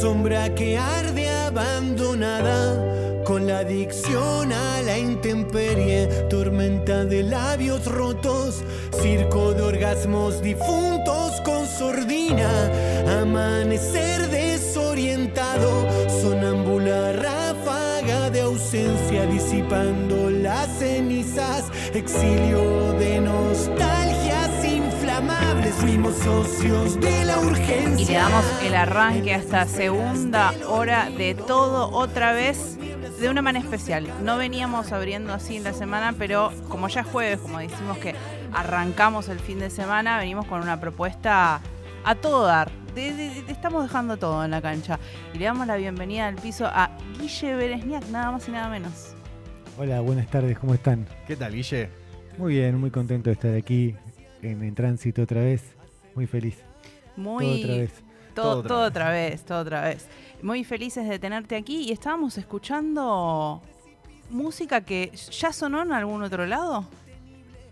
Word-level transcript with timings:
Sombra 0.00 0.54
que 0.54 0.78
arde 0.78 1.28
abandonada, 1.28 3.22
con 3.24 3.46
la 3.46 3.58
adicción 3.58 4.50
a 4.50 4.80
la 4.80 4.98
intemperie, 4.98 6.06
tormenta 6.30 7.04
de 7.04 7.22
labios 7.22 7.84
rotos, 7.84 8.62
circo 9.02 9.52
de 9.52 9.62
orgasmos 9.62 10.40
difuntos 10.40 11.42
con 11.42 11.66
sordina, 11.66 12.50
amanecer 13.20 14.26
desorientado, 14.28 15.86
disipando 18.90 20.30
las 20.30 20.66
cenizas, 20.78 21.70
exilio 21.94 22.92
de 22.94 23.20
nostalgias 23.20 24.64
inflamables, 24.64 25.74
fuimos 25.76 26.14
socios 26.16 27.00
de 27.00 27.24
la 27.24 27.38
urgencia. 27.38 28.02
Y 28.02 28.04
le 28.04 28.14
damos 28.14 28.44
el 28.64 28.74
arranque 28.74 29.34
a 29.34 29.36
esta 29.36 29.66
segunda 29.66 30.52
hora 30.68 31.08
de 31.10 31.34
todo 31.34 31.90
otra 31.90 32.32
vez 32.32 32.78
de 33.20 33.28
una 33.28 33.42
manera 33.42 33.64
especial. 33.64 34.08
No 34.24 34.36
veníamos 34.36 34.90
abriendo 34.92 35.32
así 35.32 35.56
en 35.56 35.64
la 35.64 35.72
semana, 35.72 36.14
pero 36.18 36.52
como 36.68 36.88
ya 36.88 37.02
es 37.02 37.06
jueves, 37.06 37.38
como 37.38 37.58
decimos 37.58 37.98
que 37.98 38.14
arrancamos 38.52 39.28
el 39.28 39.38
fin 39.38 39.60
de 39.60 39.70
semana, 39.70 40.18
venimos 40.18 40.46
con 40.46 40.62
una 40.62 40.80
propuesta 40.80 41.60
a 42.04 42.14
todo 42.14 42.44
dar. 42.46 42.70
De- 42.94 43.12
de- 43.14 43.42
de- 43.42 43.52
estamos 43.52 43.82
dejando 43.84 44.16
todo 44.16 44.44
en 44.44 44.50
la 44.50 44.60
cancha. 44.60 44.98
Y 45.34 45.38
le 45.38 45.44
damos 45.44 45.66
la 45.66 45.76
bienvenida 45.76 46.26
al 46.26 46.36
piso 46.36 46.66
a 46.66 46.90
Guille 47.18 47.54
Beresniak, 47.54 48.06
nada 48.08 48.32
más 48.32 48.48
y 48.48 48.52
nada 48.52 48.68
menos. 48.68 49.14
Hola, 49.78 50.00
buenas 50.00 50.26
tardes, 50.28 50.58
¿cómo 50.58 50.74
están? 50.74 51.06
¿Qué 51.26 51.36
tal, 51.36 51.52
Guille? 51.54 51.88
Muy 52.36 52.54
bien, 52.54 52.78
muy 52.78 52.90
contento 52.90 53.30
de 53.30 53.34
estar 53.34 53.54
aquí 53.54 53.94
en, 54.42 54.62
en 54.62 54.74
tránsito 54.74 55.22
otra 55.22 55.40
vez. 55.42 55.62
Muy 56.14 56.26
feliz. 56.26 56.58
Muy 57.16 57.44
Todo 57.44 57.54
otra 57.64 57.76
vez. 57.76 57.92
Todo, 58.34 58.44
Todo 58.44 58.58
otra 58.58 58.68
todo 58.68 58.80
vez. 58.80 58.90
otra 58.90 59.10
vez, 59.10 59.44
todo 59.44 59.58
otra 59.60 59.80
vez. 59.82 60.08
Muy 60.42 60.64
felices 60.64 61.08
de 61.08 61.18
tenerte 61.18 61.56
aquí 61.56 61.82
y 61.88 61.92
estábamos 61.92 62.38
escuchando 62.38 63.60
música 64.30 64.80
que 64.82 65.10
ya 65.30 65.52
sonó 65.52 65.82
en 65.82 65.92
algún 65.92 66.22
otro 66.22 66.46
lado. 66.46 66.86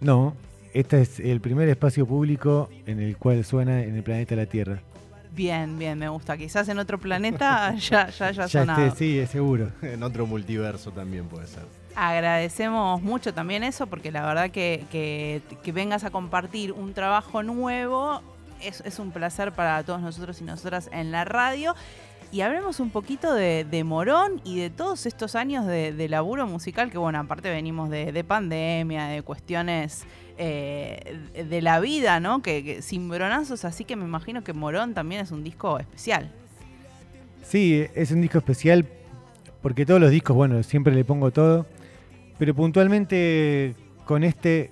No, 0.00 0.34
este 0.74 1.00
es 1.02 1.20
el 1.20 1.40
primer 1.40 1.68
espacio 1.68 2.06
público 2.06 2.68
en 2.86 3.00
el 3.00 3.16
cual 3.16 3.44
suena 3.44 3.82
en 3.82 3.94
el 3.96 4.02
planeta 4.02 4.34
la 4.36 4.46
Tierra. 4.46 4.80
Bien, 5.32 5.78
bien, 5.78 5.98
me 5.98 6.08
gusta. 6.08 6.36
Quizás 6.36 6.68
en 6.68 6.78
otro 6.78 6.98
planeta 6.98 7.74
ya, 7.76 8.08
ya, 8.08 8.30
ya 8.30 8.30
Ya 8.32 8.48
sonado. 8.48 8.84
esté, 8.86 8.98
sí, 8.98 9.18
es 9.18 9.30
seguro. 9.30 9.70
En 9.82 10.02
otro 10.02 10.26
multiverso 10.26 10.90
también 10.90 11.26
puede 11.26 11.46
ser. 11.46 11.64
Agradecemos 11.94 13.02
mucho 13.02 13.32
también 13.34 13.62
eso 13.62 13.86
porque 13.86 14.10
la 14.10 14.24
verdad 14.26 14.50
que, 14.50 14.84
que- 14.90 15.42
que 15.62 15.72
vengas 15.72 16.04
a 16.04 16.10
compartir 16.10 16.72
un 16.72 16.92
trabajo 16.94 17.42
nuevo 17.42 18.20
es, 18.62 18.80
es 18.84 18.98
un 18.98 19.12
placer 19.12 19.52
para 19.52 19.82
todos 19.84 20.00
nosotros 20.00 20.40
y 20.40 20.44
nosotras 20.44 20.88
en 20.92 21.12
la 21.12 21.24
radio. 21.24 21.74
Y 22.32 22.40
hablemos 22.42 22.80
un 22.80 22.90
poquito 22.90 23.32
de, 23.32 23.64
de 23.64 23.84
Morón 23.84 24.40
y 24.44 24.58
de 24.58 24.68
todos 24.70 25.06
estos 25.06 25.34
años 25.34 25.66
de, 25.66 25.92
de 25.92 26.08
laburo 26.08 26.46
musical, 26.46 26.90
que 26.90 26.98
bueno, 26.98 27.18
aparte 27.20 27.50
venimos 27.50 27.88
de, 27.88 28.12
de 28.12 28.24
pandemia, 28.24 29.06
de 29.06 29.22
cuestiones 29.22 30.04
eh, 30.38 31.18
de 31.48 31.62
la 31.62 31.80
vida, 31.80 32.20
¿no? 32.20 32.42
Que, 32.42 32.62
que 32.62 32.82
sin 32.82 33.10
así 33.64 33.84
que 33.84 33.96
me 33.96 34.04
imagino 34.04 34.44
que 34.44 34.52
Morón 34.52 34.94
también 34.94 35.20
es 35.20 35.32
un 35.32 35.42
disco 35.42 35.78
especial. 35.78 36.30
Sí, 37.42 37.84
es 37.94 38.12
un 38.12 38.20
disco 38.20 38.38
especial 38.38 38.86
porque 39.62 39.84
todos 39.84 40.00
los 40.00 40.10
discos, 40.10 40.36
bueno, 40.36 40.62
siempre 40.62 40.94
le 40.94 41.04
pongo 41.04 41.30
todo. 41.30 41.66
Pero 42.38 42.54
puntualmente 42.54 43.74
con 44.04 44.22
este 44.22 44.70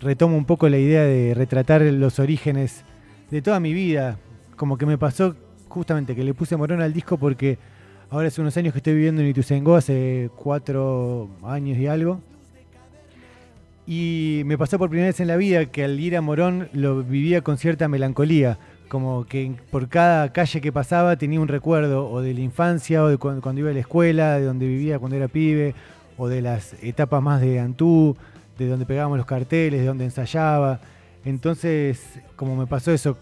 retomo 0.00 0.36
un 0.36 0.44
poco 0.44 0.68
la 0.68 0.78
idea 0.78 1.02
de 1.02 1.34
retratar 1.34 1.82
los 1.82 2.18
orígenes 2.18 2.84
de 3.30 3.42
toda 3.42 3.60
mi 3.60 3.72
vida. 3.72 4.18
Como 4.56 4.76
que 4.76 4.86
me 4.86 4.98
pasó 4.98 5.36
justamente 5.68 6.16
que 6.16 6.24
le 6.24 6.34
puse 6.34 6.56
Morón 6.56 6.82
al 6.82 6.92
disco 6.92 7.16
porque 7.16 7.58
ahora 8.10 8.28
hace 8.28 8.40
unos 8.40 8.56
años 8.56 8.72
que 8.72 8.78
estoy 8.78 8.94
viviendo 8.94 9.22
en 9.22 9.28
Ituzaingó, 9.28 9.76
hace 9.76 10.30
cuatro 10.34 11.28
años 11.44 11.78
y 11.78 11.86
algo. 11.86 12.20
Y 13.86 14.42
me 14.46 14.56
pasó 14.56 14.78
por 14.78 14.88
primera 14.88 15.08
vez 15.08 15.20
en 15.20 15.28
la 15.28 15.36
vida 15.36 15.66
que 15.66 15.84
al 15.84 16.00
ir 16.00 16.16
a 16.16 16.22
Morón 16.22 16.68
lo 16.72 17.02
vivía 17.02 17.42
con 17.42 17.58
cierta 17.58 17.88
melancolía. 17.88 18.58
Como 18.88 19.26
que 19.26 19.52
por 19.70 19.88
cada 19.88 20.32
calle 20.32 20.60
que 20.60 20.72
pasaba 20.72 21.16
tenía 21.16 21.40
un 21.40 21.48
recuerdo 21.48 22.08
o 22.08 22.22
de 22.22 22.32
la 22.32 22.40
infancia 22.40 23.02
o 23.02 23.08
de 23.08 23.18
cuando, 23.18 23.42
cuando 23.42 23.60
iba 23.60 23.70
a 23.70 23.74
la 23.74 23.80
escuela, 23.80 24.38
de 24.38 24.44
donde 24.44 24.66
vivía 24.66 24.98
cuando 24.98 25.16
era 25.16 25.28
pibe, 25.28 25.74
o 26.16 26.28
de 26.28 26.40
las 26.40 26.74
etapas 26.82 27.22
más 27.22 27.40
de 27.40 27.60
Antú, 27.60 28.16
de 28.58 28.68
donde 28.68 28.86
pegábamos 28.86 29.18
los 29.18 29.26
carteles, 29.26 29.80
de 29.80 29.86
donde 29.86 30.04
ensayaba. 30.04 30.80
Entonces, 31.24 32.20
como 32.36 32.56
me 32.56 32.66
pasó 32.66 32.92
eso, 32.92 33.18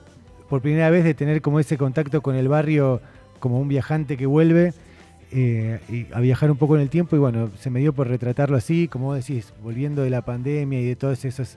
por 0.48 0.60
primera 0.60 0.90
vez 0.90 1.04
de 1.04 1.14
tener 1.14 1.40
como 1.40 1.58
ese 1.58 1.78
contacto 1.78 2.20
con 2.20 2.36
el 2.36 2.48
barrio 2.48 3.00
como 3.40 3.58
un 3.58 3.68
viajante 3.68 4.16
que 4.16 4.26
vuelve 4.26 4.74
eh, 5.32 5.80
y 5.88 6.06
a 6.12 6.20
viajar 6.20 6.50
un 6.50 6.56
poco 6.56 6.76
en 6.76 6.82
el 6.82 6.90
tiempo 6.90 7.16
y 7.16 7.18
bueno, 7.18 7.50
se 7.58 7.70
me 7.70 7.80
dio 7.80 7.92
por 7.92 8.06
retratarlo 8.08 8.56
así, 8.56 8.86
como 8.88 9.06
vos 9.06 9.16
decís, 9.16 9.52
volviendo 9.62 10.02
de 10.02 10.10
la 10.10 10.22
pandemia 10.22 10.80
y 10.80 10.84
de 10.86 10.96
todas 10.96 11.24
esas 11.24 11.56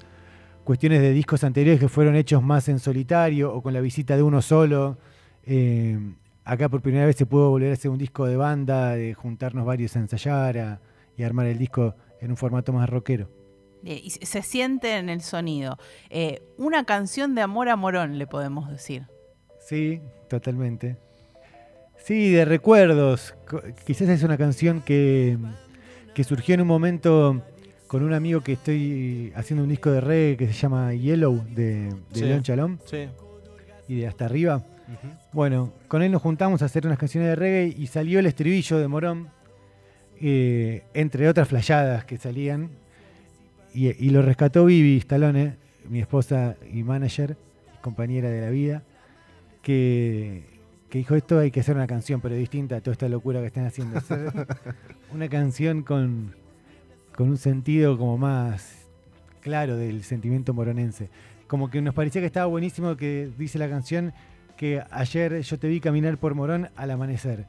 cuestiones 0.64 1.02
de 1.02 1.12
discos 1.12 1.44
anteriores 1.44 1.80
que 1.80 1.90
fueron 1.90 2.16
hechos 2.16 2.42
más 2.42 2.70
en 2.70 2.80
solitario 2.80 3.54
o 3.54 3.62
con 3.62 3.74
la 3.74 3.82
visita 3.82 4.16
de 4.16 4.24
uno 4.24 4.42
solo. 4.42 4.98
Eh, 5.46 6.00
acá 6.44 6.70
por 6.70 6.82
primera 6.82 7.06
vez 7.06 7.16
se 7.18 7.26
pudo 7.26 7.50
volver 7.50 7.70
a 7.72 7.74
hacer 7.74 7.92
un 7.92 7.98
disco 7.98 8.26
de 8.26 8.36
banda, 8.38 8.96
de 8.96 9.14
juntarnos 9.14 9.66
varios 9.66 9.96
a 9.96 10.00
ensayar 10.00 10.58
a- 10.58 10.80
y 11.18 11.24
armar 11.24 11.46
el 11.48 11.58
disco 11.58 11.96
en 12.22 12.32
un 12.32 12.38
formato 12.38 12.74
más 12.74 12.90
rockero. 12.90 13.30
Y 13.84 14.10
se 14.10 14.26
se 14.26 14.42
siente 14.42 14.98
en 14.98 15.10
el 15.10 15.22
sonido. 15.22 15.78
Eh, 16.10 16.42
una 16.58 16.86
canción 16.86 17.36
de 17.36 17.42
amor 17.42 17.70
a 17.70 17.76
Morón, 17.76 18.18
le 18.18 18.26
podemos 18.26 18.70
decir. 18.70 19.04
Sí, 19.60 20.02
totalmente. 20.28 20.98
Sí, 22.06 22.32
de 22.32 22.46
recuerdos. 22.46 23.34
Quizás 23.86 24.10
es 24.10 24.24
una 24.24 24.38
canción 24.38 24.82
que, 24.82 25.38
que 26.14 26.24
surgió 26.24 26.54
en 26.56 26.62
un 26.62 26.68
momento 26.68 27.42
con 27.88 28.04
un 28.04 28.14
amigo 28.14 28.42
que 28.42 28.54
estoy 28.54 29.32
haciendo 29.36 29.64
un 29.64 29.70
disco 29.70 29.92
de 29.92 30.02
reggae 30.02 30.38
que 30.38 30.48
se 30.48 30.54
llama 30.54 30.94
Yellow 30.94 31.44
de, 31.56 31.86
de 31.86 31.96
Sí. 32.14 32.22
León 32.26 32.44
Chalón 32.44 32.80
Sí. 32.86 33.08
y 33.88 33.96
de 34.02 34.08
Hasta 34.08 34.26
Arriba. 34.26 34.64
Bueno, 35.34 35.74
con 35.88 36.04
él 36.04 36.12
nos 36.12 36.22
juntamos 36.22 36.62
a 36.62 36.66
hacer 36.66 36.86
unas 36.86 37.00
canciones 37.00 37.30
de 37.30 37.36
reggae 37.36 37.74
y 37.76 37.88
salió 37.88 38.20
el 38.20 38.28
estribillo 38.28 38.78
de 38.78 38.88
Morón, 38.88 39.30
eh, 40.22 40.84
entre 40.94 41.28
otras 41.28 41.48
flayadas 41.48 42.06
que 42.06 42.18
salían. 42.18 42.70
Y, 43.74 43.88
y 43.88 44.12
lo 44.12 44.22
rescató 44.22 44.66
Vivi 44.66 44.98
Stallone, 44.98 45.56
mi 45.90 46.00
esposa 46.02 46.56
y 46.72 46.84
manager, 46.84 47.36
compañera 47.82 48.30
de 48.30 48.42
la 48.42 48.50
vida, 48.52 48.84
que, 49.64 50.44
que 50.96 51.00
dijo 51.00 51.16
esto 51.16 51.40
hay 51.40 51.52
que 51.52 51.60
hacer 51.60 51.76
una 51.76 51.88
canción, 51.88 52.22
pero 52.22 52.36
distinta 52.36 52.78
a 52.78 52.80
toda 52.80 52.94
esta 52.94 53.10
locura 53.10 53.42
que 53.42 53.48
están 53.48 53.66
haciendo. 53.66 53.98
Hacer 53.98 54.32
una 55.14 55.28
canción 55.28 55.84
con, 55.84 56.34
con 57.14 57.28
un 57.28 57.38
sentido 57.38 57.98
como 57.98 58.18
más 58.18 58.88
claro 59.42 59.76
del 59.76 60.06
sentimiento 60.06 60.54
moronense. 60.54 61.10
Como 61.48 61.70
que 61.70 61.82
nos 61.82 61.94
parecía 61.94 62.22
que 62.22 62.28
estaba 62.28 62.46
buenísimo 62.46 62.96
que 62.96 63.30
dice 63.38 63.60
la 63.60 63.68
canción 63.68 64.14
que 64.56 64.82
ayer 64.90 65.42
yo 65.42 65.60
te 65.60 65.68
vi 65.68 65.82
caminar 65.82 66.18
por 66.18 66.34
Morón 66.34 66.70
al 66.78 66.92
amanecer. 66.92 67.46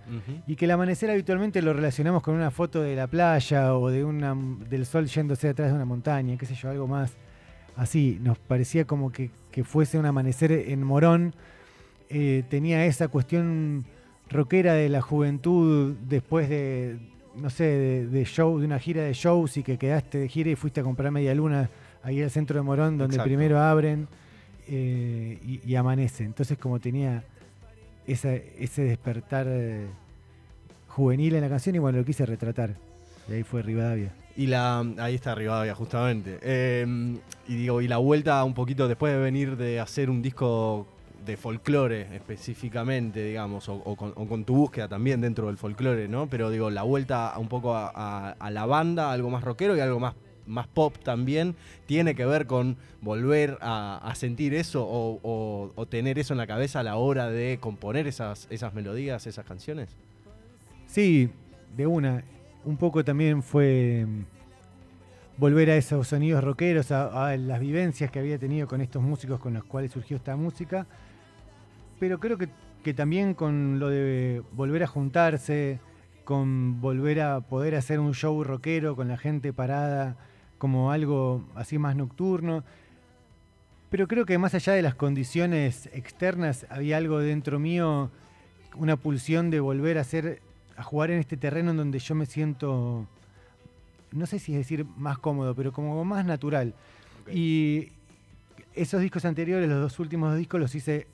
Y 0.48 0.56
que 0.56 0.64
el 0.64 0.72
amanecer 0.72 1.08
habitualmente 1.08 1.62
lo 1.62 1.72
relacionamos 1.72 2.24
con 2.24 2.34
una 2.34 2.50
foto 2.50 2.82
de 2.82 2.96
la 2.96 3.06
playa 3.06 3.76
o 3.76 3.90
de 3.90 4.04
una, 4.04 4.36
del 4.68 4.86
sol 4.86 5.06
yéndose 5.06 5.50
atrás 5.50 5.68
de 5.68 5.76
una 5.76 5.84
montaña, 5.84 6.36
qué 6.36 6.46
sé 6.46 6.56
yo, 6.56 6.68
algo 6.68 6.88
más 6.88 7.12
así. 7.76 8.18
Nos 8.20 8.38
parecía 8.40 8.86
como 8.86 9.12
que, 9.12 9.30
que 9.52 9.62
fuese 9.62 10.00
un 10.00 10.06
amanecer 10.06 10.50
en 10.50 10.82
Morón. 10.82 11.32
Eh, 12.08 12.44
tenía 12.48 12.84
esa 12.86 13.08
cuestión 13.08 13.84
rockera 14.30 14.74
de 14.74 14.88
la 14.88 15.00
juventud 15.02 15.94
después 16.08 16.48
de, 16.48 16.98
no 17.36 17.50
sé, 17.50 17.64
de, 17.64 18.06
de 18.06 18.24
show, 18.24 18.58
de 18.58 18.66
una 18.66 18.78
gira 18.78 19.02
de 19.02 19.12
shows 19.12 19.56
y 19.56 19.62
que 19.62 19.76
quedaste 19.78 20.18
de 20.18 20.28
gira 20.28 20.50
y 20.50 20.56
fuiste 20.56 20.80
a 20.80 20.84
comprar 20.84 21.10
media 21.10 21.34
luna 21.34 21.68
ahí 22.02 22.22
al 22.22 22.30
centro 22.30 22.56
de 22.56 22.62
Morón, 22.62 22.98
donde 22.98 23.16
Exacto. 23.16 23.28
primero 23.28 23.58
abren 23.60 24.06
eh, 24.68 25.38
y, 25.44 25.60
y 25.68 25.74
amanece. 25.76 26.24
Entonces 26.24 26.58
como 26.58 26.78
tenía 26.80 27.24
esa- 28.06 28.34
ese 28.34 28.82
despertar 28.82 29.46
eh, 29.48 29.86
juvenil 30.88 31.34
en 31.34 31.40
la 31.42 31.48
canción 31.48 31.74
y 31.74 31.78
bueno, 31.78 31.98
lo 31.98 32.04
quise 32.04 32.24
retratar. 32.26 32.74
Y 33.28 33.32
ahí 33.34 33.42
fue 33.42 33.62
Rivadavia. 33.62 34.12
Y 34.36 34.46
la, 34.46 34.80
ahí 34.98 35.14
está 35.14 35.34
Rivadavia, 35.34 35.74
justamente. 35.74 36.38
Eh, 36.42 37.16
y 37.48 37.56
digo, 37.56 37.80
y 37.80 37.88
la 37.88 37.96
vuelta 37.96 38.42
un 38.44 38.54
poquito 38.54 38.86
después 38.86 39.12
de 39.12 39.18
venir 39.18 39.56
de 39.56 39.80
hacer 39.80 40.10
un 40.10 40.22
disco 40.22 40.86
de 41.26 41.36
folclore 41.36 42.14
específicamente, 42.14 43.22
digamos, 43.22 43.68
o, 43.68 43.96
con, 43.96 44.44
tu 44.44 44.54
búsqueda 44.54 44.88
también 44.88 45.20
dentro 45.20 45.48
del 45.48 45.58
folclore, 45.58 46.08
¿no? 46.08 46.28
Pero 46.28 46.50
digo, 46.50 46.70
la 46.70 46.84
vuelta 46.84 47.34
un 47.36 47.48
poco 47.48 47.74
a, 47.74 48.36
la 48.50 48.66
banda, 48.66 49.12
algo 49.12 49.28
más 49.28 49.42
rockero 49.42 49.76
y 49.76 49.80
algo 49.80 49.98
más, 49.98 50.14
más 50.46 50.68
pop 50.68 50.96
también, 51.02 51.56
tiene 51.86 52.14
que 52.14 52.24
ver 52.24 52.46
con 52.46 52.76
volver 53.00 53.58
a, 53.60 54.12
sentir 54.14 54.54
eso 54.54 54.86
o, 54.88 55.86
tener 55.90 56.18
eso 56.18 56.32
en 56.32 56.38
la 56.38 56.46
cabeza 56.46 56.80
a 56.80 56.82
la 56.84 56.96
hora 56.96 57.28
de 57.28 57.58
componer 57.58 58.06
esas, 58.06 58.46
esas 58.48 58.72
melodías, 58.72 59.26
esas 59.26 59.44
canciones. 59.44 59.96
Sí, 60.86 61.30
de 61.76 61.86
una. 61.86 62.24
Un 62.64 62.76
poco 62.76 63.04
también 63.04 63.42
fue 63.42 64.06
mm, 64.06 64.24
volver 65.38 65.70
a 65.70 65.76
esos 65.76 66.06
sonidos 66.08 66.42
rockeros, 66.42 66.90
a 66.92 67.36
las 67.36 67.60
vivencias 67.60 68.10
que 68.10 68.20
había 68.20 68.38
tenido 68.38 68.66
con 68.66 68.80
estos 68.80 69.02
músicos 69.02 69.40
con 69.40 69.54
los 69.54 69.64
cuales 69.64 69.90
surgió 69.90 70.16
esta 70.16 70.36
música. 70.36 70.86
Pero 71.98 72.20
creo 72.20 72.38
que, 72.38 72.48
que 72.84 72.94
también 72.94 73.34
con 73.34 73.78
lo 73.78 73.88
de 73.88 74.42
volver 74.52 74.82
a 74.82 74.86
juntarse, 74.86 75.80
con 76.24 76.80
volver 76.80 77.20
a 77.20 77.40
poder 77.40 77.76
hacer 77.76 78.00
un 78.00 78.12
show 78.12 78.42
rockero 78.42 78.96
con 78.96 79.08
la 79.08 79.16
gente 79.16 79.52
parada, 79.52 80.16
como 80.58 80.90
algo 80.90 81.44
así 81.54 81.78
más 81.78 81.96
nocturno. 81.96 82.64
Pero 83.90 84.08
creo 84.08 84.26
que 84.26 84.36
más 84.36 84.54
allá 84.54 84.72
de 84.72 84.82
las 84.82 84.94
condiciones 84.94 85.88
externas, 85.92 86.66
había 86.68 86.96
algo 86.96 87.20
dentro 87.20 87.58
mío, 87.58 88.10
una 88.74 88.96
pulsión 88.96 89.50
de 89.50 89.60
volver 89.60 89.98
a 89.98 90.00
hacer, 90.00 90.42
a 90.76 90.82
jugar 90.82 91.12
en 91.12 91.20
este 91.20 91.36
terreno 91.36 91.70
en 91.70 91.76
donde 91.76 92.00
yo 92.00 92.14
me 92.14 92.26
siento, 92.26 93.06
no 94.10 94.26
sé 94.26 94.38
si 94.40 94.52
es 94.52 94.58
decir 94.58 94.84
más 94.96 95.18
cómodo, 95.18 95.54
pero 95.54 95.72
como 95.72 96.04
más 96.04 96.26
natural. 96.26 96.74
Y 97.32 97.92
esos 98.74 99.00
discos 99.00 99.24
anteriores, 99.24 99.68
los 99.68 99.80
dos 99.80 99.98
últimos 100.00 100.30
dos 100.30 100.38
discos, 100.38 100.60
los 100.60 100.74
hice 100.74 101.06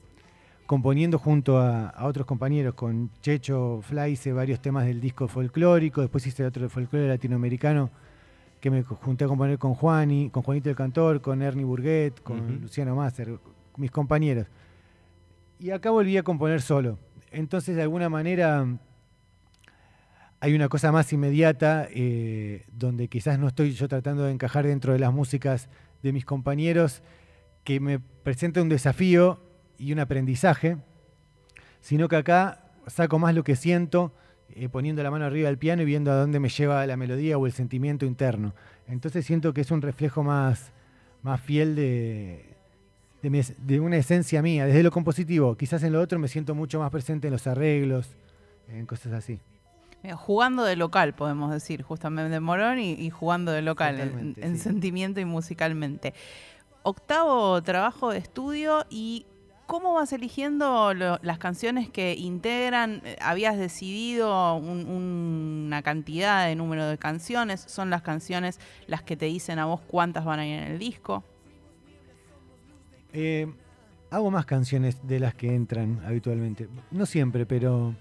componiendo 0.72 1.18
junto 1.18 1.58
a, 1.58 1.90
a 1.90 2.06
otros 2.06 2.24
compañeros. 2.24 2.72
Con 2.72 3.10
Checho 3.20 3.82
Fly 3.82 4.12
hice 4.12 4.32
varios 4.32 4.58
temas 4.58 4.86
del 4.86 5.02
disco 5.02 5.28
folclórico, 5.28 6.00
después 6.00 6.26
hice 6.26 6.46
otro 6.46 6.62
de 6.62 6.70
folclore 6.70 7.08
latinoamericano 7.08 7.90
que 8.58 8.70
me 8.70 8.82
junté 8.82 9.26
a 9.26 9.28
componer 9.28 9.58
con 9.58 9.74
Juani, 9.74 10.30
con 10.30 10.42
Juanito 10.42 10.70
el 10.70 10.76
Cantor, 10.76 11.20
con 11.20 11.42
Ernie 11.42 11.66
Burguet, 11.66 12.22
con. 12.22 12.62
Luciano 12.62 12.96
Masser, 12.96 13.38
mis 13.76 13.90
compañeros. 13.90 14.46
Y 15.58 15.72
acá 15.72 15.90
volví 15.90 16.16
a 16.16 16.22
componer 16.22 16.62
solo. 16.62 16.98
Entonces, 17.30 17.76
de 17.76 17.82
alguna 17.82 18.08
manera, 18.08 18.66
hay 20.40 20.54
una 20.54 20.70
cosa 20.70 20.90
más 20.90 21.12
inmediata, 21.12 21.86
eh, 21.90 22.64
donde 22.72 23.08
quizás 23.08 23.38
no 23.38 23.48
estoy 23.48 23.72
yo 23.72 23.88
tratando 23.88 24.24
de 24.24 24.32
encajar 24.32 24.66
dentro 24.66 24.94
de 24.94 25.00
las 25.00 25.12
músicas 25.12 25.68
de 26.02 26.14
mis 26.14 26.24
compañeros, 26.24 27.02
que 27.62 27.78
me 27.78 27.98
presenta 28.00 28.62
un 28.62 28.70
desafío 28.70 29.51
y 29.82 29.92
un 29.92 29.98
aprendizaje, 29.98 30.76
sino 31.80 32.08
que 32.08 32.16
acá 32.16 32.64
saco 32.86 33.18
más 33.18 33.34
lo 33.34 33.42
que 33.44 33.56
siento, 33.56 34.12
eh, 34.54 34.68
poniendo 34.68 35.02
la 35.02 35.10
mano 35.10 35.24
arriba 35.24 35.48
del 35.48 35.58
piano 35.58 35.82
y 35.82 35.84
viendo 35.84 36.12
a 36.12 36.14
dónde 36.16 36.38
me 36.40 36.48
lleva 36.48 36.86
la 36.86 36.96
melodía 36.96 37.38
o 37.38 37.46
el 37.46 37.52
sentimiento 37.52 38.04
interno. 38.06 38.54
Entonces 38.86 39.24
siento 39.26 39.52
que 39.52 39.62
es 39.62 39.70
un 39.70 39.82
reflejo 39.82 40.22
más, 40.22 40.72
más 41.22 41.40
fiel 41.40 41.74
de, 41.74 42.54
de, 43.22 43.30
mi 43.30 43.38
es- 43.38 43.54
de 43.66 43.80
una 43.80 43.96
esencia 43.96 44.42
mía, 44.42 44.66
desde 44.66 44.82
lo 44.82 44.90
compositivo. 44.90 45.56
Quizás 45.56 45.82
en 45.82 45.92
lo 45.92 46.00
otro 46.00 46.18
me 46.18 46.28
siento 46.28 46.54
mucho 46.54 46.78
más 46.78 46.90
presente 46.90 47.28
en 47.28 47.32
los 47.32 47.46
arreglos, 47.46 48.10
en 48.68 48.86
cosas 48.86 49.12
así. 49.14 49.40
Mira, 50.02 50.16
Jugando 50.16 50.64
de 50.64 50.76
local, 50.76 51.14
podemos 51.14 51.50
decir, 51.52 51.82
justamente 51.82 52.30
de 52.30 52.40
Morón 52.40 52.78
y, 52.78 52.92
y 52.92 53.10
jugando 53.10 53.52
de 53.52 53.62
local, 53.62 53.98
en, 54.00 54.08
Totalmente, 54.10 54.44
en 54.46 54.56
sí. 54.58 54.62
sentimiento 54.64 55.20
y 55.20 55.24
musicalmente. 55.24 56.12
Octavo 56.84 57.62
trabajo 57.62 58.10
de 58.10 58.18
estudio 58.18 58.84
y 58.90 59.24
¿cómo 59.66 59.94
vas 59.94 60.12
eligiendo 60.12 60.92
las 60.94 61.38
canciones 61.38 61.88
que 61.88 62.14
integran? 62.14 63.00
Eh, 63.04 63.16
¿Habías 63.20 63.56
decidido 63.58 64.56
un- 64.56 64.86
una 65.66 65.82
cantidad 65.82 66.46
de 66.46 66.54
número 66.54 66.86
de 66.86 66.98
canciones? 66.98 67.60
¿Son 67.60 67.88
las 67.90 68.02
canciones 68.02 68.60
las 68.86 69.02
que 69.02 69.16
te 69.16 69.26
dicen 69.26 69.58
a 69.58 69.64
vos 69.66 69.80
cuántas 69.86 70.24
van 70.24 70.40
a 70.40 70.46
ir 70.46 70.58
en 70.58 70.72
el 70.72 70.78
disco? 70.78 71.24
Eh, 73.12 73.46
hago 74.10 74.30
más 74.30 74.46
canciones 74.46 74.98
de 75.06 75.20
las 75.20 75.34
que 75.34 75.54
entran 75.54 76.00
habitualmente. 76.06 76.68
No 76.90 77.06
siempre, 77.06 77.46
pero 77.46 77.94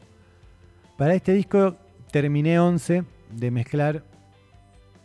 para 0.98 1.13
este 1.16 1.34
disco 1.34 1.75
terminé 2.12 2.60
11 2.60 3.04
de 3.31 3.52
mezclar 3.52 4.04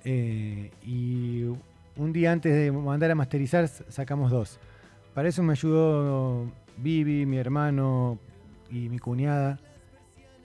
eh, 0.05 0.70
y 0.85 1.43
un 1.97 2.12
día 2.12 2.32
antes 2.32 2.53
de 2.55 2.70
mandar 2.73 3.11
a 3.11 3.14
masterizar 3.14 3.67
sacamos 3.69 4.31
dos. 4.31 4.58
Para 5.17 5.31
eso 5.31 5.43
me 5.43 5.53
ayudó 5.53 6.53
Vivi, 6.77 7.25
mi 7.25 7.39
hermano 7.39 8.19
y 8.71 8.91
mi 8.91 8.99
cuñada 8.99 9.59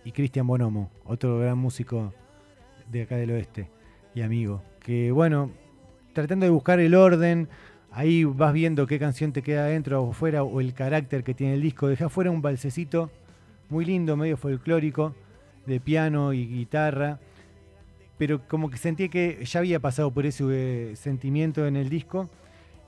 y 0.06 0.14
Cristian 0.14 0.48
Bonomo, 0.48 0.90
otro 1.04 1.40
gran 1.40 1.58
músico 1.58 2.14
de 2.90 3.02
acá 3.02 3.18
del 3.18 3.32
oeste 3.32 3.70
y 4.16 4.22
amigo. 4.22 4.64
Que 4.80 5.12
bueno, 5.12 5.52
tratando 6.14 6.46
de 6.46 6.52
buscar 6.52 6.80
el 6.80 6.96
orden, 6.96 7.50
ahí 7.92 8.24
vas 8.24 8.54
viendo 8.54 8.88
qué 8.88 8.98
canción 8.98 9.34
te 9.34 9.42
queda 9.42 9.66
adentro 9.66 10.04
o 10.04 10.14
fuera 10.14 10.42
o 10.44 10.62
el 10.62 10.74
carácter 10.74 11.26
que 11.26 11.34
tiene 11.34 11.56
el 11.56 11.62
disco. 11.62 11.90
Dejé 11.90 12.06
afuera 12.06 12.32
un 12.32 12.42
balsecito 12.42 13.12
muy 13.68 13.84
lindo, 13.84 14.16
medio 14.16 14.38
folclórico, 14.38 15.14
de 15.66 15.82
piano 15.82 16.32
y 16.32 16.48
guitarra, 16.48 17.20
pero 18.18 18.48
como 18.48 18.70
que 18.70 18.78
sentí 18.78 19.10
que 19.10 19.44
ya 19.44 19.60
había 19.60 19.82
pasado 19.82 20.12
por 20.12 20.26
ese 20.26 20.96
sentimiento 20.96 21.68
en 21.68 21.76
el 21.76 21.90
disco 21.90 22.30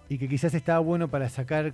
y 0.09 0.17
que 0.17 0.27
quizás 0.27 0.53
estaba 0.53 0.79
bueno 0.79 1.07
para 1.07 1.29
sacar 1.29 1.73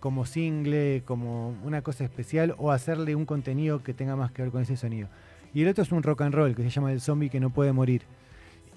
como 0.00 0.24
single, 0.24 1.02
como 1.04 1.54
una 1.64 1.82
cosa 1.82 2.04
especial 2.04 2.54
o 2.58 2.70
hacerle 2.70 3.14
un 3.14 3.26
contenido 3.26 3.82
que 3.82 3.94
tenga 3.94 4.16
más 4.16 4.32
que 4.32 4.42
ver 4.42 4.50
con 4.50 4.62
ese 4.62 4.76
sonido. 4.76 5.08
Y 5.52 5.62
el 5.62 5.68
otro 5.68 5.82
es 5.82 5.92
un 5.92 6.02
rock 6.02 6.22
and 6.22 6.34
roll 6.34 6.54
que 6.54 6.62
se 6.62 6.70
llama 6.70 6.92
El 6.92 7.00
zombie 7.00 7.28
que 7.28 7.40
no 7.40 7.50
puede 7.50 7.72
morir. 7.72 8.02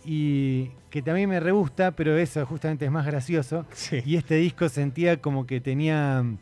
Y 0.06 0.72
que 0.90 1.02
también 1.02 1.30
me 1.30 1.40
re 1.40 1.52
gusta, 1.52 1.92
pero 1.92 2.18
eso 2.18 2.46
justamente 2.46 2.86
es 2.86 2.92
más 2.92 3.06
gracioso. 3.06 3.66
Sí. 3.74 4.02
Y 4.06 4.18
este 4.18 4.36
disco 4.36 4.68
sentía 4.68 5.22
como 5.22 5.48
que 5.48 5.62
tenía 5.62 6.22
mm, 6.24 6.38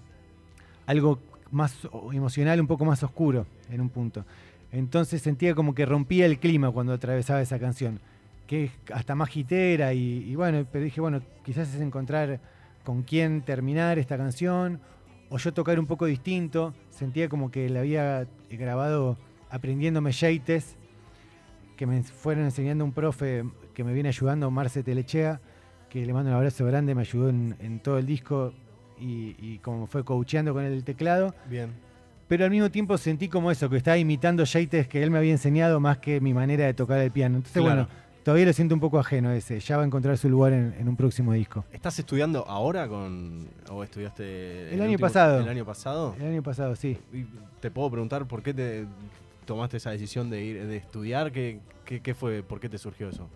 algo 0.87 1.19
más 1.51 1.87
emocional, 2.11 2.59
un 2.59 2.67
poco 2.67 2.85
más 2.85 3.03
oscuro 3.03 3.45
en 3.69 3.81
un 3.81 3.89
punto. 3.89 4.25
Entonces 4.71 5.21
sentía 5.21 5.53
como 5.53 5.75
que 5.75 5.85
rompía 5.85 6.25
el 6.25 6.39
clima 6.39 6.71
cuando 6.71 6.93
atravesaba 6.93 7.41
esa 7.41 7.59
canción, 7.59 7.99
que 8.51 8.65
es 8.65 8.71
hasta 8.93 9.15
más 9.15 9.33
hitera 9.33 9.93
y, 9.93 10.25
y 10.29 10.35
bueno, 10.35 10.65
pero 10.69 10.83
dije, 10.83 10.99
bueno, 10.99 11.21
quizás 11.45 11.73
es 11.73 11.79
encontrar 11.79 12.41
con 12.83 13.03
quién 13.03 13.43
terminar 13.43 13.97
esta 13.97 14.17
canción 14.17 14.81
o 15.29 15.37
yo 15.37 15.53
tocar 15.53 15.79
un 15.79 15.85
poco 15.85 16.05
distinto. 16.05 16.73
Sentía 16.89 17.29
como 17.29 17.49
que 17.49 17.69
la 17.69 17.79
había 17.79 18.27
grabado 18.49 19.17
aprendiéndome 19.49 20.11
yates 20.11 20.75
que 21.77 21.85
me 21.87 22.03
fueron 22.03 22.43
enseñando 22.43 22.83
un 22.83 22.91
profe 22.91 23.45
que 23.73 23.85
me 23.85 23.93
viene 23.93 24.09
ayudando, 24.09 24.51
Marce 24.51 24.83
Telechea, 24.83 25.39
que 25.89 26.05
le 26.05 26.11
mando 26.11 26.29
un 26.31 26.35
abrazo 26.35 26.65
grande, 26.65 26.93
me 26.93 27.01
ayudó 27.01 27.29
en, 27.29 27.55
en 27.61 27.79
todo 27.79 27.99
el 27.99 28.05
disco 28.05 28.53
y, 28.99 29.33
y 29.39 29.59
como 29.59 29.87
fue 29.87 30.03
coacheando 30.03 30.53
con 30.53 30.65
el 30.65 30.83
teclado. 30.83 31.33
Bien. 31.49 31.69
Pero 32.27 32.43
al 32.43 32.51
mismo 32.51 32.69
tiempo 32.69 32.97
sentí 32.97 33.29
como 33.29 33.49
eso, 33.49 33.69
que 33.69 33.77
estaba 33.77 33.97
imitando 33.97 34.43
yates 34.43 34.89
que 34.89 35.01
él 35.01 35.09
me 35.09 35.19
había 35.19 35.31
enseñado 35.31 35.79
más 35.79 35.99
que 35.99 36.19
mi 36.19 36.33
manera 36.33 36.65
de 36.65 36.73
tocar 36.73 36.99
el 36.99 37.11
piano. 37.11 37.37
Entonces, 37.37 37.61
Claro. 37.61 37.87
bueno, 37.87 38.10
todavía 38.23 38.45
lo 38.45 38.53
siento 38.53 38.73
un 38.75 38.81
poco 38.81 38.99
ajeno 38.99 39.31
ese. 39.31 39.59
Ya 39.59 39.77
va 39.77 39.83
a 39.83 39.85
encontrar 39.85 40.17
su 40.17 40.29
lugar 40.29 40.53
en, 40.53 40.73
en 40.79 40.87
un 40.87 40.95
próximo 40.95 41.33
disco. 41.33 41.65
¿Estás 41.71 41.97
estudiando 41.99 42.45
ahora 42.47 42.87
con 42.87 43.47
o 43.69 43.83
estudiaste 43.83 44.73
El 44.73 44.81
año 44.81 44.97
pasado. 44.97 45.39
El 45.41 45.49
año 45.49 45.65
pasado. 45.65 46.15
El 46.19 46.27
año 46.27 46.43
pasado, 46.43 46.75
sí. 46.75 46.97
Y 47.13 47.25
te 47.59 47.71
puedo 47.71 47.89
preguntar 47.91 48.25
por 48.27 48.41
qué 48.43 48.53
te 48.53 48.85
tomaste 49.45 49.77
esa 49.77 49.91
decisión 49.91 50.29
de 50.29 50.43
ir 50.43 50.65
de 50.67 50.77
estudiar, 50.77 51.31
qué, 51.31 51.59
qué, 51.85 51.99
qué 52.01 52.13
fue, 52.13 52.43
por 52.43 52.59
qué 52.59 52.69
te 52.69 52.77
surgió 52.77 53.09
eso. 53.09 53.27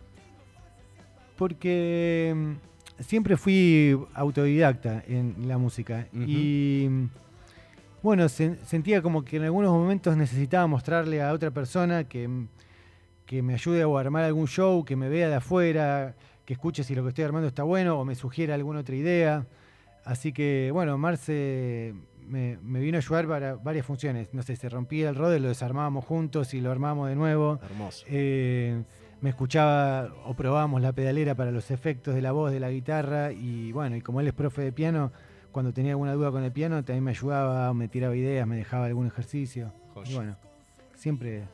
Porque 1.38 2.34
mm, 2.36 3.04
siempre 3.04 3.38
fui 3.38 3.98
autodidacta 4.13 5.04
en 5.08 5.36
la 5.48 5.58
música. 5.58 6.08
Y 6.13 6.88
mm, 6.89 7.06
bueno, 8.01 8.25
sen- 8.25 8.58
sentía 8.65 9.01
como 9.01 9.25
que 9.25 9.38
en 9.38 9.44
algunos 9.44 9.72
momentos 9.72 10.15
necesitaba 10.15 10.68
mostrarle 10.68 11.22
a 11.22 11.34
otra 11.34 11.51
persona 11.51 12.04
que, 12.06 12.27
mm, 12.27 12.48
que 13.25 13.41
me 13.41 13.53
ayude 13.53 13.84
a 13.84 14.00
armar 14.00 14.24
algún 14.24 14.48
show, 14.48 14.86
que 14.86 14.96
me 14.96 15.10
vea 15.10 15.29
de 15.29 15.36
afuera, 15.36 16.15
que 16.46 16.53
escuche 16.53 16.84
si 16.84 16.96
lo 16.96 17.03
que 17.03 17.10
estoy 17.10 17.24
armando 17.24 17.48
está 17.48 17.63
bueno 17.63 18.00
o 18.00 18.05
me 18.05 18.15
sugiera 18.15 18.55
alguna 18.55 18.82
otra 18.82 18.96
idea. 18.96 19.46
Así 20.03 20.32
que, 20.32 20.70
bueno, 20.72 20.98
Marce 20.98 21.94
me, 22.27 22.58
me 22.62 22.79
vino 22.79 22.98
a 22.98 23.00
ayudar 23.00 23.27
para 23.27 23.55
varias 23.55 23.86
funciones. 23.86 24.34
No 24.34 24.44
sé, 24.44 24.55
se 24.55 24.70
rompía 24.70 25.10
el 25.10 25.15
rode, 25.15 25.39
lo 25.39 25.48
desarmábamos 25.48 26.05
juntos 26.05 26.53
y 26.53 26.62
lo 26.62 26.72
armábamos 26.72 27.10
de 27.10 27.15
nuevo. 27.15 27.60
Hermoso. 27.63 28.05
Eh, 28.08 28.84
me 29.22 29.29
escuchaba 29.29 30.13
o 30.25 30.36
probábamos 30.36 30.82
la 30.82 30.91
pedalera 30.91 31.34
para 31.34 31.50
los 31.50 31.72
efectos 31.72 32.13
de 32.13 32.22
la 32.22 32.32
voz, 32.32 32.51
de 32.51 32.60
la 32.60 32.70
guitarra 32.70 33.32
y 33.32 33.72
bueno, 33.72 33.96
y 33.96 34.01
como 34.01 34.22
él 34.22 34.27
es 34.27 34.34
profe 34.34 34.62
de 34.62 34.72
piano, 34.72 35.12
cuando 35.51 35.74
tenía 35.74 35.94
alguna 35.94 36.13
duda 36.13 36.32
con 36.32 36.44
el 36.44 36.51
piano 36.51 36.84
también 36.84 37.03
me 37.03 37.12
ayudaba, 37.12 37.74
me 37.74 37.88
tiraba 37.88 38.15
ideas, 38.15 38.46
me 38.46 38.58
dejaba 38.58 38.86
algún 38.86 39.08
ejercicio. 39.08 39.72
Y 40.05 40.13
bueno, 40.13 40.36
siempre 40.96 41.46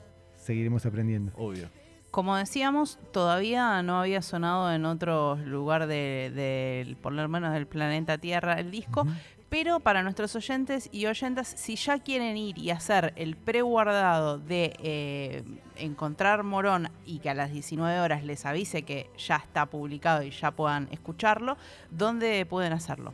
seguiremos 0.42 0.86
aprendiendo. 0.86 1.32
Obvio. 1.38 1.70
Como 2.12 2.36
decíamos, 2.36 3.00
todavía 3.14 3.82
no 3.84 4.00
había 4.02 4.22
sonado 4.22 4.74
en 4.74 4.84
otro 4.84 5.38
lugar 5.38 5.88
de, 5.88 6.30
del- 6.36 6.98
por 6.98 7.14
lo 7.14 7.26
menos 7.30 7.54
del 7.54 7.68
planeta 7.68 8.18
Tierra 8.18 8.60
el 8.60 8.70
disco, 8.70 9.08
pero 9.48 9.80
para 9.80 10.04
nuestros 10.04 10.36
oyentes 10.36 10.90
y 10.92 11.06
oyentas, 11.06 11.48
si 11.48 11.76
ya 11.78 12.00
quieren 12.00 12.36
ir 12.36 12.58
y 12.58 12.70
hacer 12.70 13.14
el 13.16 13.38
preguardado 13.38 14.40
de 14.40 14.74
eh, 14.84 15.44
encontrar 15.78 16.44
Morón 16.44 16.90
y 17.06 17.20
que 17.20 17.30
a 17.30 17.34
las 17.34 17.52
19 17.52 18.00
horas 18.02 18.26
les 18.26 18.46
avise 18.46 18.82
que 18.84 19.10
ya 19.18 19.38
está 19.38 19.66
publicado 19.68 20.22
y 20.24 20.32
ya 20.32 20.52
puedan 20.52 20.90
escucharlo, 20.92 21.56
¿dónde 21.92 22.46
pueden 22.46 22.74
hacerlo? 22.74 23.14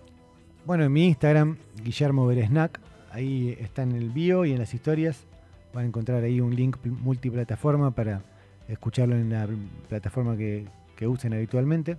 Bueno, 0.66 0.86
en 0.86 0.92
mi 0.94 1.06
Instagram, 1.06 1.58
Guillermo 1.84 2.26
Beresnac, 2.26 2.80
ahí 3.12 3.56
está 3.60 3.84
en 3.84 3.92
el 3.92 4.10
bio 4.10 4.44
y 4.44 4.54
en 4.54 4.60
las 4.60 4.74
historias. 4.74 5.24
Van 5.78 5.84
a 5.86 5.88
encontrar 5.90 6.24
ahí 6.24 6.42
un 6.42 6.56
link 6.56 6.78
pl- 6.78 6.96
multiplataforma 6.96 7.92
para 7.92 8.24
escucharlo 8.68 9.16
en 9.16 9.30
la 9.30 9.48
plataforma 9.88 10.36
que, 10.36 10.66
que 10.96 11.06
usen 11.08 11.36
habitualmente. 11.36 11.98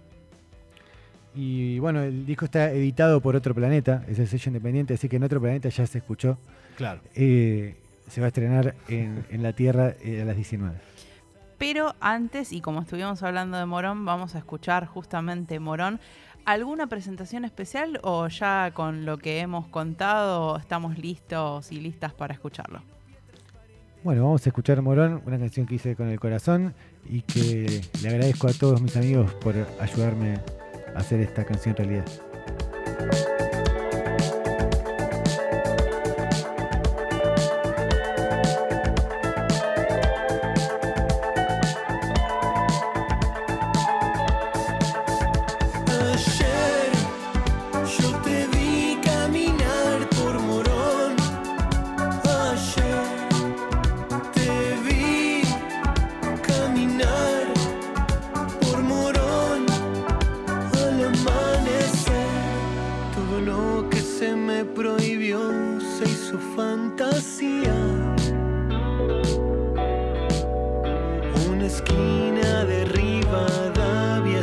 Y 1.32 1.78
bueno, 1.78 2.02
el 2.02 2.26
disco 2.26 2.46
está 2.46 2.72
editado 2.72 3.20
por 3.20 3.36
Otro 3.36 3.54
Planeta, 3.54 4.02
es 4.08 4.18
el 4.18 4.26
sello 4.26 4.48
independiente, 4.48 4.94
así 4.94 5.08
que 5.08 5.14
en 5.14 5.22
Otro 5.22 5.40
Planeta 5.40 5.68
ya 5.68 5.86
se 5.86 5.98
escuchó. 5.98 6.38
Claro. 6.76 7.00
Eh, 7.14 7.76
se 8.08 8.20
va 8.20 8.24
a 8.24 8.28
estrenar 8.28 8.74
en, 8.88 9.24
en 9.30 9.44
la 9.44 9.52
Tierra 9.52 9.94
eh, 10.02 10.22
a 10.22 10.24
las 10.24 10.34
19. 10.34 10.74
Pero 11.56 11.94
antes, 12.00 12.52
y 12.52 12.60
como 12.60 12.80
estuvimos 12.82 13.22
hablando 13.22 13.58
de 13.58 13.66
Morón, 13.66 14.04
vamos 14.04 14.34
a 14.34 14.38
escuchar 14.38 14.86
justamente 14.86 15.60
Morón. 15.60 16.00
¿Alguna 16.46 16.88
presentación 16.88 17.44
especial 17.44 18.00
o 18.02 18.26
ya 18.26 18.72
con 18.74 19.04
lo 19.04 19.18
que 19.18 19.38
hemos 19.38 19.68
contado 19.68 20.56
estamos 20.56 20.98
listos 20.98 21.70
y 21.70 21.80
listas 21.80 22.12
para 22.12 22.34
escucharlo? 22.34 22.82
Bueno, 24.04 24.22
vamos 24.24 24.46
a 24.46 24.50
escuchar 24.50 24.80
Morón, 24.80 25.22
una 25.26 25.38
canción 25.38 25.66
que 25.66 25.74
hice 25.74 25.96
con 25.96 26.08
el 26.08 26.20
corazón 26.20 26.72
y 27.04 27.22
que 27.22 27.82
le 28.00 28.08
agradezco 28.08 28.46
a 28.46 28.52
todos 28.52 28.80
mis 28.80 28.96
amigos 28.96 29.34
por 29.34 29.54
ayudarme 29.80 30.34
a 30.94 30.98
hacer 30.98 31.20
esta 31.20 31.44
canción 31.44 31.74
realidad. 31.74 32.06
Una 71.50 71.66
esquina 71.66 72.64
de 72.66 72.84
Rivadavia 72.84 74.42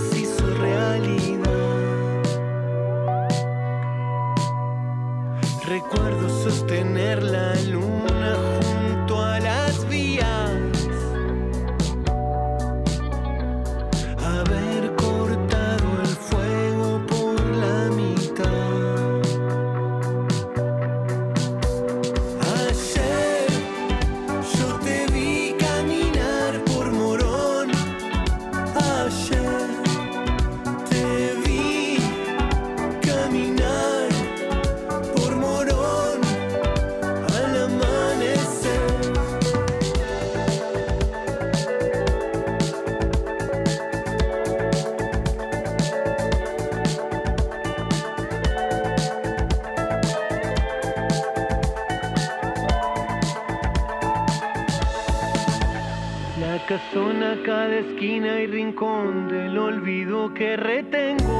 esquina 57.79 58.41
y 58.41 58.47
rincón 58.47 59.27
del 59.27 59.57
olvido 59.57 60.33
que 60.33 60.55
retengo. 60.55 61.34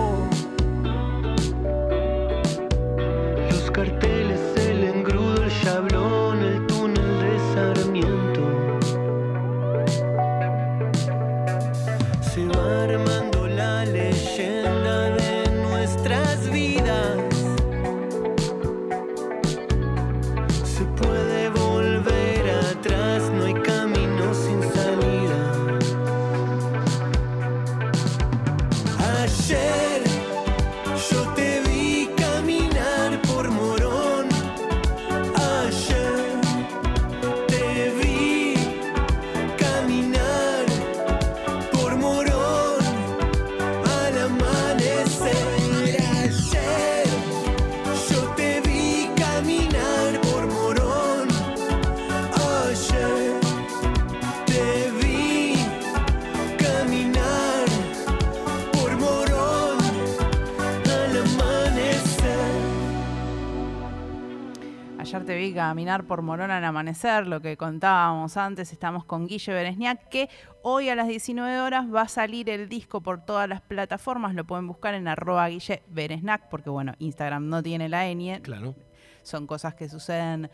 Caminar 65.69 66.05
por 66.05 66.21
Morón 66.21 66.51
al 66.51 66.63
amanecer, 66.63 67.25
lo 67.25 67.41
que 67.41 67.57
contábamos 67.57 68.37
antes, 68.37 68.71
estamos 68.71 69.03
con 69.03 69.25
Guille 69.25 69.51
Beresniak, 69.51 70.09
que 70.09 70.29
hoy 70.61 70.89
a 70.89 70.95
las 70.95 71.07
19 71.07 71.59
horas 71.59 71.85
va 71.93 72.01
a 72.01 72.07
salir 72.07 72.49
el 72.49 72.69
disco 72.69 73.01
por 73.01 73.25
todas 73.25 73.49
las 73.49 73.61
plataformas, 73.61 74.35
lo 74.35 74.45
pueden 74.45 74.67
buscar 74.67 74.93
en 74.93 75.07
arroba 75.07 75.47
Guille 75.47 75.81
Beresnac, 75.87 76.49
porque 76.49 76.69
bueno, 76.69 76.93
Instagram 76.99 77.49
no 77.49 77.63
tiene 77.63 77.89
la 77.89 78.05
ñ, 78.05 78.41
Claro. 78.41 78.75
son 79.23 79.47
cosas 79.47 79.73
que 79.73 79.89
suceden 79.89 80.49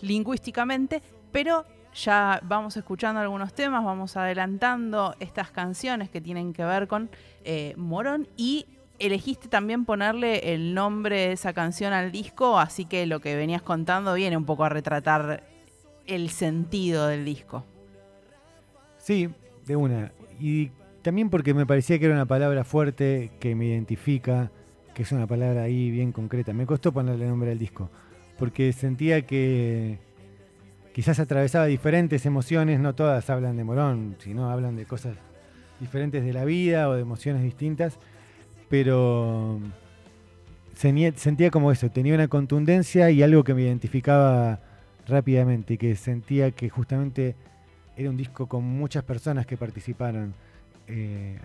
lingüísticamente, 0.00 1.02
pero 1.30 1.64
ya 1.94 2.40
vamos 2.42 2.76
escuchando 2.76 3.20
algunos 3.20 3.52
temas, 3.54 3.84
vamos 3.84 4.16
adelantando 4.16 5.14
estas 5.20 5.50
canciones 5.50 6.10
que 6.10 6.20
tienen 6.20 6.52
que 6.52 6.64
ver 6.64 6.88
con 6.88 7.08
eh, 7.44 7.74
Morón 7.76 8.28
y 8.36 8.66
elegiste 9.00 9.48
también 9.48 9.84
ponerle 9.84 10.54
el 10.54 10.74
nombre 10.74 11.16
de 11.16 11.32
esa 11.32 11.52
canción 11.52 11.92
al 11.92 12.12
disco, 12.12 12.58
así 12.58 12.84
que 12.84 13.06
lo 13.06 13.20
que 13.20 13.34
venías 13.34 13.62
contando 13.62 14.14
viene 14.14 14.36
un 14.36 14.44
poco 14.44 14.64
a 14.64 14.68
retratar 14.68 15.42
el 16.06 16.30
sentido 16.30 17.08
del 17.08 17.24
disco. 17.24 17.64
Sí, 18.98 19.28
de 19.66 19.76
una. 19.76 20.12
Y 20.38 20.70
también 21.02 21.30
porque 21.30 21.54
me 21.54 21.66
parecía 21.66 21.98
que 21.98 22.04
era 22.04 22.14
una 22.14 22.26
palabra 22.26 22.64
fuerte, 22.64 23.30
que 23.40 23.54
me 23.54 23.66
identifica, 23.66 24.50
que 24.94 25.02
es 25.02 25.12
una 25.12 25.26
palabra 25.26 25.62
ahí 25.62 25.90
bien 25.90 26.12
concreta. 26.12 26.52
Me 26.52 26.66
costó 26.66 26.92
ponerle 26.92 27.26
nombre 27.26 27.52
al 27.52 27.58
disco, 27.58 27.90
porque 28.38 28.72
sentía 28.72 29.26
que 29.26 29.98
quizás 30.92 31.18
atravesaba 31.18 31.66
diferentes 31.66 32.26
emociones, 32.26 32.80
no 32.80 32.94
todas 32.94 33.30
hablan 33.30 33.56
de 33.56 33.64
Morón, 33.64 34.16
sino 34.18 34.50
hablan 34.50 34.76
de 34.76 34.84
cosas 34.84 35.16
diferentes 35.80 36.24
de 36.24 36.32
la 36.32 36.44
vida 36.44 36.88
o 36.88 36.94
de 36.94 37.00
emociones 37.00 37.42
distintas, 37.42 37.98
pero 38.70 39.60
sentía, 40.74 41.50
como 41.50 41.72
eso, 41.72 41.90
tenía 41.90 42.14
una 42.14 42.28
contundencia 42.28 43.10
y 43.10 43.22
algo 43.22 43.44
que 43.44 43.52
me 43.52 43.62
identificaba 43.62 44.60
rápidamente 45.06 45.76
que 45.76 45.96
sentía 45.96 46.52
que 46.52 46.70
justamente 46.70 47.34
era 47.96 48.08
un 48.08 48.16
disco 48.16 48.46
con 48.46 48.64
muchas 48.64 49.02
personas 49.02 49.44
que 49.44 49.56
participaron 49.56 50.34
eh, 50.86 51.36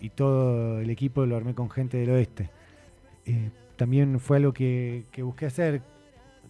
y 0.00 0.08
todo 0.08 0.80
el 0.80 0.88
equipo 0.88 1.26
lo 1.26 1.36
armé 1.36 1.54
con 1.54 1.70
gente 1.70 1.98
del 1.98 2.10
oeste. 2.10 2.48
Eh, 3.26 3.50
también 3.76 4.18
fue 4.18 4.38
algo 4.38 4.52
que, 4.52 5.04
que 5.12 5.22
busqué 5.22 5.46
hacer, 5.46 5.82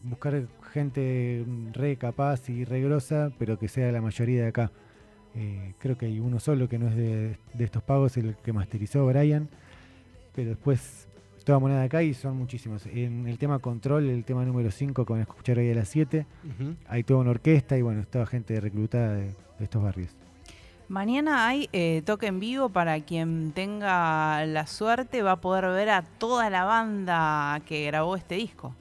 buscar 0.05 0.47
gente 0.73 1.45
re 1.73 1.97
capaz 1.97 2.49
y 2.49 2.64
re 2.64 2.81
grosa, 2.81 3.33
pero 3.38 3.59
que 3.59 3.67
sea 3.67 3.91
la 3.91 4.00
mayoría 4.00 4.43
de 4.43 4.49
acá. 4.49 4.71
Eh, 5.35 5.75
creo 5.81 5.99
que 5.99 6.07
hay 6.07 6.21
uno 6.21 6.38
solo 6.38 6.69
que 6.69 6.79
no 6.79 6.88
es 6.88 6.97
de, 6.97 7.37
de 7.55 7.64
estos 7.64 7.83
pagos, 7.83 8.17
el 8.17 8.37
que 8.37 8.52
masterizó 8.52 9.05
Brian, 9.07 9.49
pero 10.35 10.51
después 10.51 11.09
toda 11.45 11.59
moneda 11.59 11.81
de 11.81 11.87
acá 11.87 12.03
y 12.03 12.15
son 12.15 12.37
muchísimos. 12.37 12.87
En 12.87 13.27
el 13.27 13.37
tema 13.39 13.59
control, 13.59 14.09
el 14.11 14.25
tema 14.25 14.45
número 14.45 14.71
5 14.71 15.05
que 15.05 15.12
van 15.12 15.21
a 15.21 15.23
escuchar 15.25 15.59
hoy 15.59 15.71
a 15.71 15.75
las 15.75 15.89
7, 15.89 16.27
Ujú. 16.45 16.75
hay 16.87 17.03
toda 17.03 17.21
una 17.21 17.31
orquesta 17.31 17.77
y 17.77 17.83
bueno, 17.83 18.05
toda 18.09 18.27
gente 18.27 18.61
reclutada 18.61 19.15
de, 19.15 19.23
de 19.25 19.65
estos 19.65 19.83
barrios. 19.83 20.11
Mañana 20.89 21.49
hay 21.49 21.69
eh, 21.73 22.03
toque 22.05 22.27
en 22.27 22.39
vivo 22.39 22.69
para 22.69 23.01
quien 23.01 23.53
tenga 23.53 24.45
la 24.47 24.67
suerte, 24.67 25.23
va 25.23 25.33
a 25.33 25.41
poder 25.41 25.67
ver 25.69 25.89
a 25.91 26.03
toda 26.03 26.51
la 26.51 26.65
banda 26.65 27.61
que 27.67 27.87
grabó 27.87 28.15
este 28.15 28.35
disco. 28.35 28.75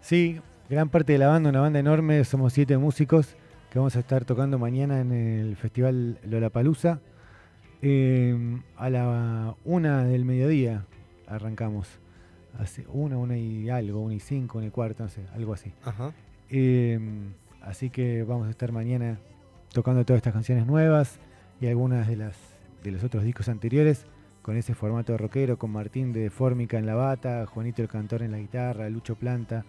Sí, 0.00 0.40
gran 0.68 0.88
parte 0.88 1.12
de 1.14 1.18
la 1.18 1.28
banda, 1.28 1.50
una 1.50 1.60
banda 1.60 1.80
enorme, 1.80 2.22
somos 2.24 2.52
siete 2.52 2.78
músicos 2.78 3.34
que 3.70 3.78
vamos 3.78 3.96
a 3.96 4.00
estar 4.00 4.24
tocando 4.24 4.58
mañana 4.58 5.00
en 5.00 5.12
el 5.12 5.56
Festival 5.56 6.18
Lollapalooza. 6.24 7.00
Eh, 7.82 8.60
a 8.76 8.90
la 8.90 9.54
una 9.64 10.04
del 10.04 10.24
mediodía 10.24 10.84
arrancamos. 11.26 11.88
Hace 12.58 12.84
una, 12.92 13.16
una 13.16 13.38
y 13.38 13.70
algo, 13.70 14.00
una 14.00 14.14
y 14.14 14.20
cinco, 14.20 14.58
una 14.58 14.66
y 14.66 14.70
cuarto, 14.70 15.04
no 15.04 15.08
sé, 15.08 15.22
algo 15.34 15.52
así. 15.52 15.72
Ajá. 15.84 16.12
Eh, 16.50 16.98
así 17.62 17.90
que 17.90 18.24
vamos 18.24 18.48
a 18.48 18.50
estar 18.50 18.72
mañana 18.72 19.18
tocando 19.72 20.04
todas 20.04 20.18
estas 20.18 20.32
canciones 20.32 20.66
nuevas 20.66 21.20
y 21.60 21.68
algunas 21.68 22.08
de 22.08 22.16
las 22.16 22.36
de 22.82 22.90
los 22.90 23.04
otros 23.04 23.24
discos 23.24 23.48
anteriores 23.48 24.06
con 24.42 24.56
ese 24.56 24.74
formato 24.74 25.16
rockero, 25.16 25.58
con 25.58 25.70
Martín 25.70 26.12
de 26.12 26.30
Fórmica 26.30 26.78
en 26.78 26.86
la 26.86 26.94
bata, 26.94 27.46
Juanito 27.46 27.82
el 27.82 27.88
Cantor 27.88 28.22
en 28.22 28.32
la 28.32 28.38
guitarra, 28.38 28.88
Lucho 28.88 29.14
Planta 29.16 29.64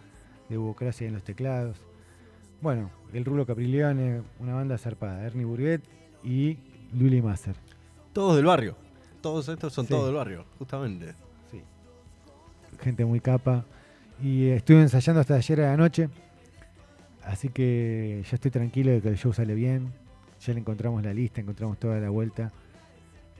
de 0.50 0.58
Bucracia 0.58 1.08
en 1.08 1.14
los 1.14 1.24
teclados. 1.24 1.78
Bueno, 2.62 2.90
el 3.14 3.26
Rulo 3.26 3.46
Caprileone, 3.46 4.22
una 4.40 4.56
banda 4.56 4.78
zarpada, 4.78 5.26
Ernie 5.26 5.46
Burguet 5.46 5.82
y 6.24 6.58
Luli 6.94 7.22
Masser. 7.22 7.56
Todos 8.14 8.36
del 8.36 8.46
barrio. 8.46 8.76
Todos 9.22 9.48
estos 9.50 9.72
son 9.74 9.86
Sí. 9.86 9.90
todos 9.92 10.06
del 10.08 10.16
barrio, 10.16 10.46
justamente. 10.58 11.14
Sí. 11.52 11.62
Gente 12.82 13.06
muy 13.06 13.20
capa. 13.20 13.66
Y 14.22 14.46
eh, 14.46 14.56
estuve 14.56 14.82
ensayando 14.82 15.22
hasta 15.22 15.36
ayer 15.36 15.62
a 15.62 15.72
la 15.72 15.78
noche. 15.78 16.10
Así 17.24 17.50
que 17.50 18.24
ya 18.30 18.36
estoy 18.36 18.52
tranquilo 18.52 18.92
de 18.92 19.02
que 19.02 19.10
el 19.10 19.18
show 19.18 19.32
sale 19.34 19.54
bien. 19.56 19.92
Ya 20.46 20.54
le 20.54 20.60
encontramos 20.60 21.04
la 21.04 21.14
lista, 21.14 21.40
encontramos 21.42 21.78
toda 21.80 22.00
la 22.00 22.10
vuelta. 22.10 22.52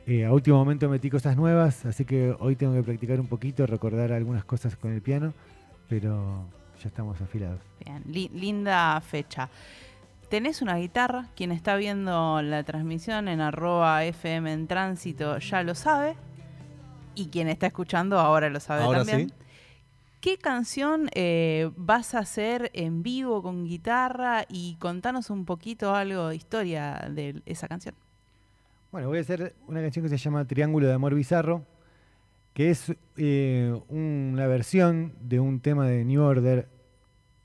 Eh, 0.06 0.26
a 0.26 0.32
último 0.34 0.58
momento 0.58 0.88
metí 0.90 1.10
cosas 1.10 1.36
nuevas, 1.36 1.86
así 1.86 2.06
que 2.06 2.36
hoy 2.40 2.56
tengo 2.56 2.74
que 2.74 2.84
practicar 2.84 3.20
un 3.20 3.28
poquito, 3.28 3.66
recordar 3.68 4.12
algunas 4.12 4.44
cosas 4.44 4.76
con 4.76 4.92
el 4.92 5.02
piano, 5.02 5.34
pero 5.90 6.46
ya 6.82 6.88
estamos 6.88 7.20
afilados. 7.22 7.60
Bien, 7.86 8.04
li- 8.08 8.30
linda 8.34 9.00
fecha. 9.02 9.48
Tenés 10.32 10.62
una 10.62 10.78
guitarra, 10.78 11.28
quien 11.36 11.52
está 11.52 11.76
viendo 11.76 12.42
la 12.42 12.64
transmisión 12.64 13.28
en 13.28 13.42
arroba 13.42 14.04
FM 14.06 14.52
en 14.54 14.66
tránsito 14.68 15.38
ya 15.40 15.62
lo 15.62 15.76
sabe, 15.76 16.16
y 17.16 17.28
quien 17.28 17.50
está 17.50 17.68
escuchando 17.68 18.18
ahora 18.18 18.50
lo 18.50 18.60
sabe 18.62 18.84
Ahora 18.84 19.00
también. 19.06 19.30
sí. 19.30 19.36
¿Qué 20.22 20.38
canción 20.38 21.10
eh, 21.14 21.70
vas 21.76 22.14
a 22.16 22.20
hacer 22.20 22.70
en 22.74 23.04
vivo 23.04 23.42
con 23.44 23.66
guitarra? 23.66 24.46
Y 24.48 24.76
contanos 24.76 25.30
un 25.30 25.46
poquito 25.46 25.94
algo 25.96 26.30
de 26.30 26.36
historia 26.38 27.08
de 27.12 27.42
esa 27.46 27.68
canción. 27.68 27.96
Bueno, 28.92 29.08
voy 29.10 29.18
a 29.18 29.22
hacer 29.22 29.54
una 29.68 29.82
canción 29.82 30.04
que 30.04 30.10
se 30.10 30.18
llama 30.18 30.46
Triángulo 30.46 30.88
de 30.88 30.94
Amor 30.94 31.14
Bizarro, 31.16 31.66
que 32.54 32.70
es 32.70 32.94
eh, 33.18 33.78
una 33.90 34.48
versión 34.48 35.14
de 35.22 35.40
un 35.42 35.60
tema 35.60 35.88
de 35.88 36.06
New 36.06 36.22
Order, 36.22 36.70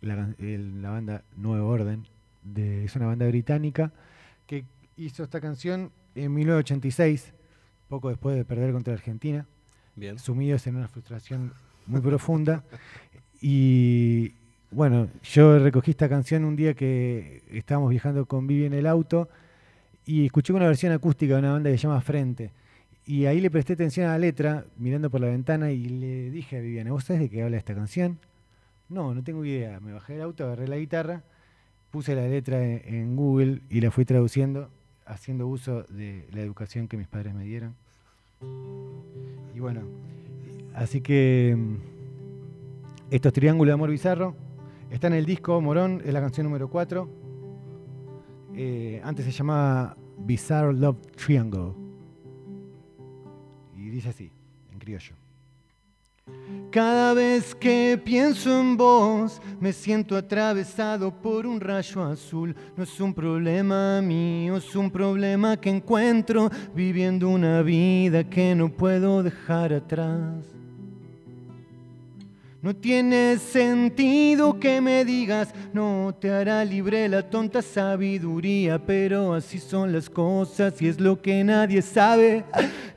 la, 0.03 0.29
el- 0.39 0.83
la 0.83 0.91
banda 0.91 1.25
Nuevo 1.37 1.69
Orden, 1.69 2.07
de, 2.55 2.85
es 2.85 2.97
una 2.97 3.07
banda 3.07 3.27
británica, 3.27 3.93
que 4.47 4.65
hizo 4.97 5.25
esta 5.25 5.41
canción 5.41 5.91
en 6.15 6.33
1986, 6.33 7.33
poco 7.89 8.09
después 8.09 8.37
de 8.37 8.45
perder 8.45 8.73
contra 8.73 8.95
Argentina, 8.95 9.47
Bien. 9.95 10.19
sumidos 10.19 10.67
en 10.67 10.77
una 10.77 10.89
frustración 10.89 11.53
muy 11.87 12.01
profunda. 12.01 12.65
Y 13.41 14.33
bueno, 14.71 15.09
yo 15.23 15.59
recogí 15.59 15.93
esta 15.93 16.09
canción 16.09 16.45
un 16.45 16.57
día 16.57 16.75
que 16.75 17.43
estábamos 17.51 17.91
viajando 17.91 18.27
con 18.27 18.47
Vivi 18.47 18.65
en 18.65 18.75
el 18.75 18.87
auto 18.87 19.29
y 20.05 20.27
escuché 20.27 20.53
una 20.53 20.67
versión 20.67 20.93
acústica 20.93 21.35
de 21.35 21.41
una 21.41 21.53
banda 21.53 21.71
que 21.71 21.77
se 21.77 21.83
llama 21.83 22.01
Frente. 22.01 22.53
Y 23.05 23.27
ahí 23.27 23.41
le 23.41 23.51
presté 23.51 23.75
atención 23.75 24.09
a 24.09 24.13
la 24.13 24.19
letra, 24.19 24.65
mirando 24.79 25.11
por 25.11 25.21
la 25.21 25.29
ventana, 25.29 25.71
y 25.71 25.85
le 25.85 26.31
dije 26.31 26.59
a 26.59 26.61
Viviana, 26.61 26.91
¿vos 26.91 27.05
sabés 27.05 27.23
de 27.23 27.31
qué 27.31 27.43
habla 27.43 27.57
esta 27.57 27.75
canción? 27.75 28.19
No, 28.89 29.15
no 29.15 29.23
tengo 29.23 29.45
idea. 29.45 29.79
Me 29.79 29.93
bajé 29.93 30.15
del 30.15 30.23
auto, 30.23 30.45
agarré 30.45 30.67
la 30.67 30.77
guitarra, 30.77 31.23
puse 31.97 32.15
la 32.15 32.29
letra 32.29 32.63
en, 32.63 33.17
Google 33.17 33.63
y 33.71 33.81
la 33.81 33.91
fui 33.91 34.05
traduciendo, 34.05 34.69
haciendo 35.07 35.47
uso 35.47 35.85
de 35.85 36.29
la 36.31 36.43
educación 36.43 36.89
que 36.89 36.99
mis 36.99 37.09
padres 37.09 37.35
me 37.35 37.43
dieron. 37.45 37.75
Y 39.55 39.61
bueno, 39.61 39.81
así 40.75 41.01
que 41.01 41.57
mm, 41.57 41.77
estos 43.11 43.33
Triángulos 43.33 43.71
de 43.71 43.73
Amor 43.73 43.89
Bizarro 43.89 44.37
está 44.91 45.07
en 45.07 45.15
el 45.15 45.25
disco 45.25 45.59
Morón, 45.63 46.03
es 46.05 46.13
la 46.13 46.21
canción 46.21 46.45
número 46.45 46.69
4. 46.69 47.09
Eh, 48.57 49.01
antes 49.03 49.25
se 49.25 49.31
llamaba 49.31 49.97
Bizarre 50.19 50.75
Love 50.75 51.01
Triangle. 51.17 51.73
Y 53.75 53.89
dice 53.89 54.11
así, 54.11 54.31
en 54.71 54.79
criollo. 54.79 55.15
Cada 56.77 57.15
vez 57.15 57.55
que 57.55 57.99
pienso 58.05 58.61
en 58.61 58.77
vos, 58.77 59.41
me 59.59 59.73
siento 59.73 60.15
atravesado 60.15 61.11
por 61.11 61.47
un 61.47 61.59
rayo 61.59 62.05
azul. 62.05 62.55
No 62.77 62.85
es 62.85 63.01
un 63.01 63.15
problema 63.15 64.03
mío, 64.03 64.59
es 64.59 64.77
un 64.77 64.91
problema 64.91 65.59
que 65.59 65.71
encuentro 65.71 66.51
viviendo 66.75 67.31
una 67.31 67.63
vida 67.63 68.25
que 68.25 68.55
no 68.55 68.69
puedo 68.69 69.23
dejar 69.23 69.73
atrás. 69.73 70.45
No 72.61 72.77
tiene 72.77 73.39
sentido 73.39 74.61
que 74.61 74.83
me 74.83 75.03
digas, 75.07 75.55
no 75.73 76.15
te 76.21 76.31
hará 76.31 76.63
libre 76.63 77.09
la 77.09 77.23
tonta 77.23 77.63
sabiduría, 77.63 78.79
pero 78.85 79.33
así 79.33 79.59
son 79.59 79.95
las 79.95 80.11
cosas 80.11 80.83
y 80.83 80.89
es 80.89 81.01
lo 81.01 81.23
que 81.23 81.43
nadie 81.43 81.81
sabe. 81.81 82.45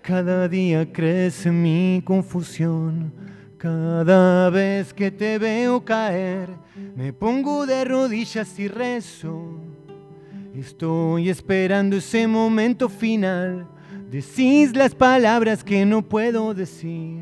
Cada 0.01 0.49
día 0.49 0.91
crece 0.91 1.49
mi 1.49 2.01
confusión. 2.03 3.28
Cada 3.59 4.49
vez 4.49 4.93
que 4.93 5.11
te 5.11 5.37
veo 5.37 5.83
caer, 5.83 6.47
me 6.95 7.11
pongo 7.11 7.65
de 7.65 7.83
rodillas 7.83 8.57
y 8.57 8.69
rezo. 8.69 9.59
Estoy 10.55 11.29
esperando 11.29 11.97
ese 11.97 12.25
momento 12.25 12.87
final. 12.87 13.67
Decís 14.09 14.73
las 14.73 14.95
palabras 14.95 15.61
que 15.61 15.85
no 15.85 16.01
puedo 16.01 16.53
decir. 16.53 17.19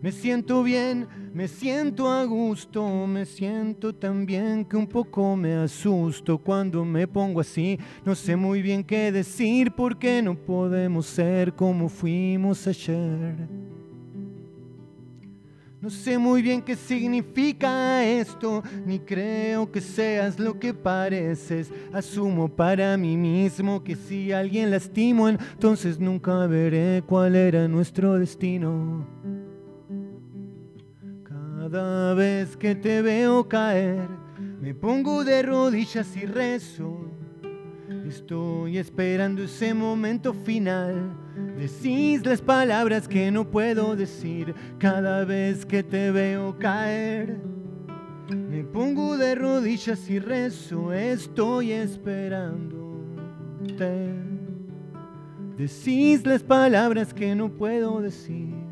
Me 0.00 0.12
siento 0.12 0.62
bien, 0.62 1.06
me 1.34 1.48
siento 1.48 2.08
a 2.08 2.24
gusto, 2.24 3.08
me 3.08 3.26
siento 3.26 3.92
tan 3.92 4.24
bien 4.24 4.64
que 4.64 4.76
un 4.76 4.86
poco 4.86 5.34
me 5.34 5.56
asusto 5.56 6.38
cuando 6.38 6.84
me 6.84 7.08
pongo 7.08 7.40
así. 7.40 7.76
No 8.04 8.14
sé 8.14 8.36
muy 8.36 8.62
bien 8.62 8.84
qué 8.84 9.10
decir 9.10 9.72
porque 9.72 10.22
no 10.22 10.36
podemos 10.36 11.06
ser 11.06 11.52
como 11.52 11.88
fuimos 11.88 12.64
ayer. 12.68 13.34
No 15.80 15.90
sé 15.90 16.16
muy 16.18 16.40
bien 16.40 16.62
qué 16.62 16.76
significa 16.76 18.04
esto, 18.04 18.62
ni 18.86 19.00
creo 19.00 19.70
que 19.70 19.80
seas 19.80 20.38
lo 20.38 20.56
que 20.56 20.72
pareces. 20.72 21.68
Asumo 21.92 22.48
para 22.48 22.96
mí 22.96 23.16
mismo 23.16 23.82
que 23.82 23.96
si 23.96 24.30
alguien 24.30 24.70
lastimo, 24.70 25.28
entonces 25.28 25.98
nunca 25.98 26.46
veré 26.46 27.02
cuál 27.04 27.34
era 27.34 27.66
nuestro 27.66 28.14
destino. 28.14 29.04
Cada 31.74 32.14
vez 32.14 32.56
que 32.56 32.76
te 32.76 33.02
veo 33.02 33.48
caer, 33.48 34.08
me 34.60 34.72
pongo 34.72 35.24
de 35.24 35.42
rodillas 35.42 36.16
y 36.16 36.24
rezo. 36.24 37.10
Estoy 38.06 38.78
esperando 38.78 39.42
ese 39.42 39.74
momento 39.74 40.32
final. 40.32 41.18
Decís 41.58 42.24
las 42.24 42.40
palabras 42.40 43.08
que 43.08 43.28
no 43.32 43.50
puedo 43.50 43.96
decir 43.96 44.54
cada 44.78 45.24
vez 45.24 45.66
que 45.66 45.82
te 45.82 46.12
veo 46.12 46.56
caer. 46.60 47.40
Me 48.28 48.62
pongo 48.62 49.16
de 49.16 49.34
rodillas 49.34 50.08
y 50.08 50.20
rezo, 50.20 50.92
estoy 50.92 51.72
esperándote. 51.72 52.84
Decís 55.58 56.24
las 56.24 56.44
palabras 56.44 57.12
que 57.12 57.34
no 57.34 57.48
puedo 57.48 58.00
decir. 58.00 58.63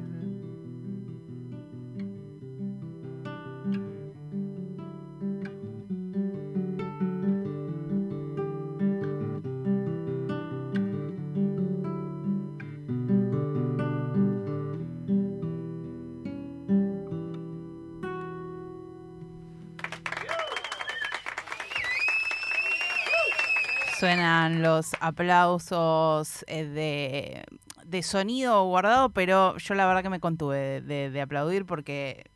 Suenan 24.02 24.62
los 24.62 24.96
aplausos 24.98 26.44
eh, 26.48 26.64
de, 26.64 27.44
de 27.84 28.02
sonido 28.02 28.64
guardado, 28.64 29.10
pero 29.10 29.56
yo 29.58 29.74
la 29.76 29.86
verdad 29.86 30.02
que 30.02 30.10
me 30.10 30.18
contuve 30.18 30.80
de, 30.80 31.20
aplaudir 31.20 31.64
porque 31.66 32.28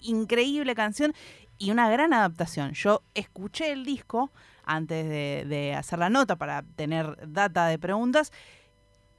increíble 0.00 0.74
canción 0.74 1.14
y 1.56 1.70
una 1.70 1.88
gran 1.88 2.12
adaptación. 2.12 2.72
Yo 2.72 3.04
escuché 3.14 3.70
el 3.70 3.84
disco 3.84 4.32
antes 4.64 5.08
de, 5.08 5.44
de 5.46 5.76
hacer 5.76 6.00
la 6.00 6.10
nota 6.10 6.34
para 6.34 6.64
tener 6.74 7.16
data 7.30 7.68
de 7.68 7.78
preguntas. 7.78 8.32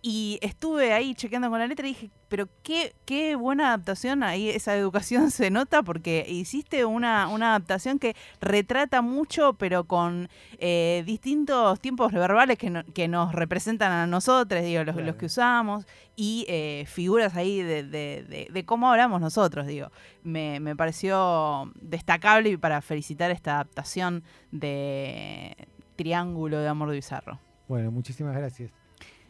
Y 0.08 0.38
estuve 0.44 0.94
ahí 0.94 1.16
chequeando 1.16 1.50
con 1.50 1.58
la 1.58 1.66
letra 1.66 1.88
y 1.88 1.90
dije, 1.94 2.12
pero 2.28 2.48
qué, 2.62 2.94
qué 3.06 3.36
buena 3.36 3.70
adaptación 3.70 4.22
ahí, 4.22 4.50
esa 4.50 4.76
educación 4.78 5.32
se 5.32 5.50
nota 5.50 5.82
porque 5.82 6.24
hiciste 6.30 6.86
una, 6.86 7.28
una 7.28 7.50
adaptación 7.56 7.98
que 7.98 8.16
retrata 8.40 9.02
mucho, 9.02 9.54
pero 9.54 9.86
con 9.86 10.30
eh, 10.60 11.02
distintos 11.08 11.80
tiempos 11.80 12.12
verbales 12.14 12.60
que, 12.60 12.70
no- 12.70 12.86
que 12.94 13.08
nos 13.08 13.34
representan 13.34 13.92
a 13.92 14.06
nosotros, 14.06 14.64
digo, 14.64 14.84
los, 14.84 14.94
Claro. 14.94 15.08
los 15.08 15.16
que 15.16 15.26
usamos, 15.26 15.88
y 16.16 16.46
eh, 16.50 16.86
figuras 16.88 17.36
ahí 17.36 17.64
de, 17.64 17.82
de- 17.82 18.24
de- 18.30 18.48
de 18.54 18.64
cómo 18.66 18.92
hablamos 18.92 19.20
nosotros, 19.22 19.66
digo. 19.66 19.90
Me, 20.22 20.60
me 20.60 20.76
pareció 20.76 21.72
destacable 21.82 22.50
y 22.52 22.58
para 22.58 22.80
felicitar 22.84 23.32
esta 23.32 23.56
adaptación 23.56 24.24
de 24.52 25.68
Triángulo 25.96 26.60
de 26.60 26.68
Amor 26.68 26.92
Bizarro. 26.92 27.40
Bueno, 27.68 27.90
muchísimas 27.90 28.36
gracias. 28.36 28.72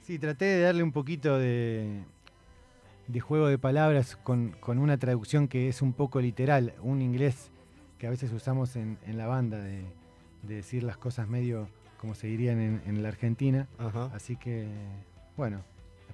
Sí, 0.05 0.19
traté 0.19 0.45
de 0.45 0.61
darle 0.61 0.83
un 0.83 0.91
poquito 0.91 1.39
de, 1.39 2.03
de 3.07 3.19
juego 3.19 3.47
de 3.47 3.57
palabras 3.57 4.15
con, 4.15 4.51
con 4.59 4.77
una 4.77 4.99
traducción 4.99 5.47
que 5.47 5.67
es 5.67 5.81
un 5.81 5.93
poco 5.93 6.21
literal, 6.21 6.75
un 6.83 7.01
inglés 7.01 7.49
que 7.97 8.05
a 8.05 8.11
veces 8.11 8.31
usamos 8.31 8.75
en, 8.75 8.99
en 9.07 9.17
la 9.17 9.25
banda, 9.25 9.57
de, 9.57 9.83
de 10.43 10.55
decir 10.57 10.83
las 10.83 10.97
cosas 10.97 11.27
medio 11.27 11.69
como 11.99 12.13
se 12.13 12.27
dirían 12.27 12.59
en, 12.61 12.81
en 12.85 13.01
la 13.01 13.09
Argentina. 13.09 13.67
Ajá. 13.79 14.11
Así 14.13 14.35
que, 14.35 14.67
bueno, 15.37 15.63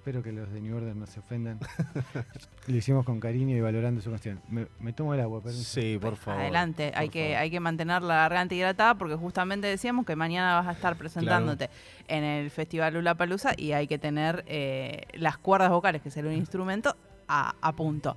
espero 0.02 0.24
que 0.24 0.32
los 0.32 0.52
de 0.52 0.60
New 0.62 0.76
Order 0.76 0.96
no 0.96 1.06
se 1.06 1.20
ofendan. 1.20 1.60
Lo 2.68 2.76
hicimos 2.76 3.06
con 3.06 3.20
cariño 3.20 3.56
y 3.56 3.62
valorando 3.62 4.02
su 4.02 4.10
canción. 4.10 4.42
Me, 4.50 4.66
me 4.80 4.94
tomo 4.94 5.14
el 5.14 5.20
agua, 5.20 5.42
permiso. 5.44 5.64
Sí, 5.64 6.00
por 6.02 6.16
favor. 6.16 6.42
Adelante, 6.42 6.92
hay 6.96 7.10
que, 7.10 7.36
hay 7.36 7.52
que 7.52 7.60
mantener 7.60 8.02
la 8.02 8.16
garganta 8.16 8.56
hidratada 8.56 8.96
porque 8.96 9.14
justamente 9.14 9.68
decíamos 9.68 10.08
que 10.08 10.16
mañana 10.16 10.56
vas 10.56 10.68
a 10.70 10.72
estar 10.72 10.96
presentándote 10.96 11.70
en 12.08 12.24
el 12.24 12.50
Festival 12.50 12.96
Lula 12.96 13.14
Palusa 13.14 13.54
y 13.56 13.74
hay 13.74 13.86
que 13.86 14.00
tener 14.00 14.44
eh, 14.48 15.04
las 15.14 15.38
cuerdas 15.38 15.70
vocales, 15.70 16.02
que 16.02 16.10
es 16.10 16.18
el 16.18 16.32
instrumento, 16.34 16.96
a, 17.28 17.54
a 17.62 17.72
punto. 17.74 18.16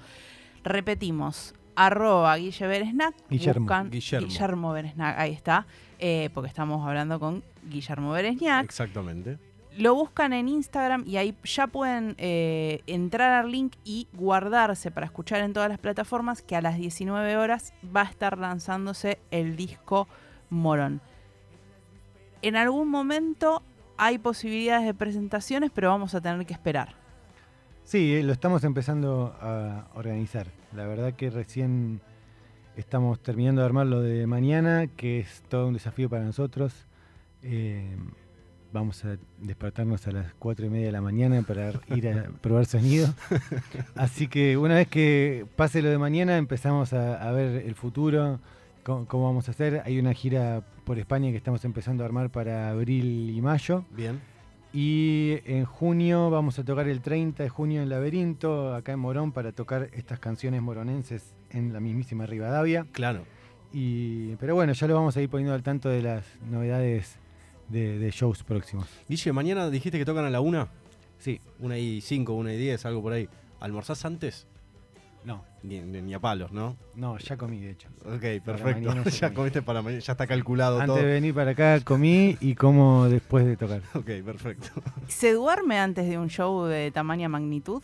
Repetimos, 0.63 1.55
arroba 1.77 2.35
Guille 2.39 2.67
Beresnac, 2.67 3.15
Guillermo. 3.29 3.61
buscan 3.67 3.91
Guillermo. 3.91 4.27
Guillermo 4.29 4.73
Beresnac, 4.73 5.19
ahí 5.19 5.33
está, 5.33 5.67
eh, 5.99 6.31
porque 6.33 6.49
estamos 6.49 6.87
hablando 6.89 7.21
con 7.21 7.45
Guillermo 7.69 8.13
Beresnac. 8.13 8.65
Exactamente. 8.65 9.37
Lo 9.77 9.95
buscan 9.95 10.33
en 10.33 10.49
Instagram 10.49 11.05
y 11.07 11.17
ahí 11.17 11.37
ya 11.43 11.67
pueden 11.67 12.15
eh, 12.19 12.83
entrar 12.87 13.33
al 13.33 13.51
link 13.51 13.75
y 13.83 14.07
guardarse 14.13 14.91
para 14.93 15.07
escuchar 15.07 15.41
en 15.41 15.53
todas 15.53 15.69
las 15.69 15.79
plataformas 15.79 16.43
que 16.43 16.55
a 16.55 16.61
las 16.61 16.77
19 16.77 17.37
horas 17.37 17.73
va 17.85 18.03
a 18.03 18.05
estar 18.05 18.39
lanzándose 18.39 19.19
el 19.33 19.57
disco 19.57 20.07
Morón. 20.49 21.01
En 22.43 22.57
algún 22.57 22.89
momento 22.89 23.63
hay 23.97 24.19
posibilidades 24.19 24.85
de 24.85 24.95
presentaciones, 24.95 25.71
pero 25.75 25.89
vamos 25.89 26.15
a 26.15 26.21
tener 26.21 26.47
que 26.47 26.53
esperar. 26.53 26.95
Sí, 27.85 28.15
eh, 28.15 28.23
lo 28.23 28.33
estamos 28.33 28.63
empezando 28.65 29.35
a 29.41 29.89
organizar. 29.95 30.47
La 30.75 30.87
verdad 30.87 31.15
que 31.15 31.31
recién 31.31 32.01
estamos 32.77 33.21
terminando 33.21 33.61
de 33.61 33.67
armar 33.67 33.87
lo 33.87 34.01
de 34.01 34.27
mañana, 34.27 34.87
que 34.87 35.21
es 35.21 35.43
todo 35.49 35.67
un 35.67 35.75
desafío 35.75 36.09
para 36.09 36.25
nosotros. 36.25 36.87
Eh, 37.43 37.97
vamos 38.75 39.05
a 39.05 39.17
despertarnos 39.41 40.07
a 40.09 40.11
las 40.11 40.35
cuatro 40.35 40.67
y 40.67 40.69
media 40.69 40.87
de 40.87 40.93
la 40.93 41.01
mañana 41.01 41.43
para 41.43 41.73
ir 41.95 42.09
a 42.09 42.25
probar 42.43 42.67
sonido. 42.67 43.09
Así 43.95 44.27
que 44.27 44.57
una 44.59 44.75
vez 44.75 44.89
que 44.89 45.47
pase 45.55 45.81
lo 45.81 45.89
de 45.89 45.97
mañana 45.97 46.37
empezamos 46.37 46.93
a, 46.93 47.27
a 47.27 47.31
ver 47.31 47.65
el 47.65 47.77
futuro, 47.77 48.41
cómo, 48.83 49.07
cómo 49.07 49.27
vamos 49.27 49.47
a 49.47 49.53
hacer. 49.53 49.81
Hay 49.85 50.01
una 50.01 50.13
gira 50.13 50.65
por 50.85 50.99
España 50.99 51.31
que 51.31 51.37
estamos 51.37 51.65
empezando 51.65 52.03
a 52.03 52.07
armar 52.07 52.31
para 52.31 52.69
abril 52.69 53.31
y 53.31 53.41
mayo. 53.41 53.85
Bien. 53.91 54.21
Y 54.73 55.39
en 55.45 55.65
junio 55.67 56.31
vamos 56.31 56.59
a 56.59 56.65
tocar 56.65 56.89
el 56.89 57.01
30 57.01 57.45
de 57.45 57.49
junio 57.49 57.81
en 57.81 57.89
Laberinto, 57.89 58.75
acá 58.75 58.91
en 58.91 58.99
Morón, 58.99 59.31
para 59.31 59.53
tocar 59.53 59.89
estas 59.93 60.19
canciones 60.19 60.61
moronenses 60.63 61.33
en 61.51 61.73
la 61.73 61.79
mismísima 61.79 62.27
Rivadavia. 62.27 62.87
Claro. 62.91 63.23
Y, 63.73 64.35
pero 64.37 64.57
bueno, 64.57 64.73
ya 64.73 64.89
lo 64.89 64.97
vamos 64.97 65.17
a 65.17 65.23
ir 65.23 65.29
poniendo 65.29 65.55
al 65.55 65.63
tanto 65.63 65.89
de 65.89 66.03
las 66.03 66.25
novedades 66.51 67.19
de, 67.69 67.99
de 67.99 68.11
shows 68.11 68.43
próximos. 68.43 68.87
Guille, 69.09 69.33
mañana 69.33 69.71
dijiste 69.71 69.99
que 69.99 70.05
tocan 70.05 70.25
a 70.25 70.31
la 70.31 70.41
una. 70.41 70.69
Sí, 71.19 71.41
Una 71.61 71.79
y 71.79 72.01
cinco, 72.01 72.35
una 72.35 72.53
y 72.53 72.59
diez, 72.59 72.85
algo 72.87 73.01
por 73.03 73.13
ahí. 73.15 73.29
¿Almorzás 73.61 74.05
antes? 74.05 74.47
no, 75.25 75.43
Ni, 75.63 75.81
ni- 75.81 76.03
ni 76.03 76.13
a 76.13 76.19
palos, 76.19 76.53
¿no? 76.53 76.77
no, 76.97 77.17
ya 77.17 77.39
comí 77.39 77.59
de 77.61 77.71
hecho. 77.71 77.89
Ok, 78.05 78.45
perfecto. 78.45 78.93
ya 79.11 79.29
comí. 79.29 79.35
comiste 79.37 79.63
para 79.63 79.81
mañana, 79.81 80.03
ya 80.03 80.13
está 80.13 80.27
calculado 80.27 80.77
Antes 80.81 80.89
todo. 80.89 80.97
de 80.99 81.05
venir 81.15 81.33
para 81.35 81.53
acá 81.53 81.81
comí 81.81 82.37
y 82.43 82.55
como 82.55 83.09
después 83.09 83.47
de 83.47 83.57
tocar. 83.57 83.81
Ok, 83.95 84.11
perfecto. 84.23 84.69
¿Se 85.09 85.33
duerme 85.33 85.79
antes 85.79 86.07
de 86.11 86.19
un 86.19 86.29
show 86.29 86.65
de 86.67 86.91
tamaña 86.91 87.31
magnitud? 87.31 87.83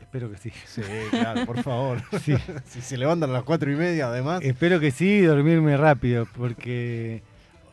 Espero 0.00 0.28
que 0.28 0.38
sí. 0.38 0.50
Sí, 0.66 0.82
claro, 1.10 1.46
por 1.46 1.62
favor. 1.62 2.02
Sí. 2.20 2.34
si 2.64 2.80
se 2.80 2.96
levantan 2.96 3.30
a 3.30 3.34
las 3.34 3.42
cuatro 3.44 3.70
y 3.70 3.76
media, 3.76 4.08
además. 4.08 4.40
Espero 4.42 4.80
que 4.80 4.90
sí, 4.90 5.06
y 5.08 5.20
dormirme 5.22 5.76
rápido, 5.76 6.26
porque 6.36 7.22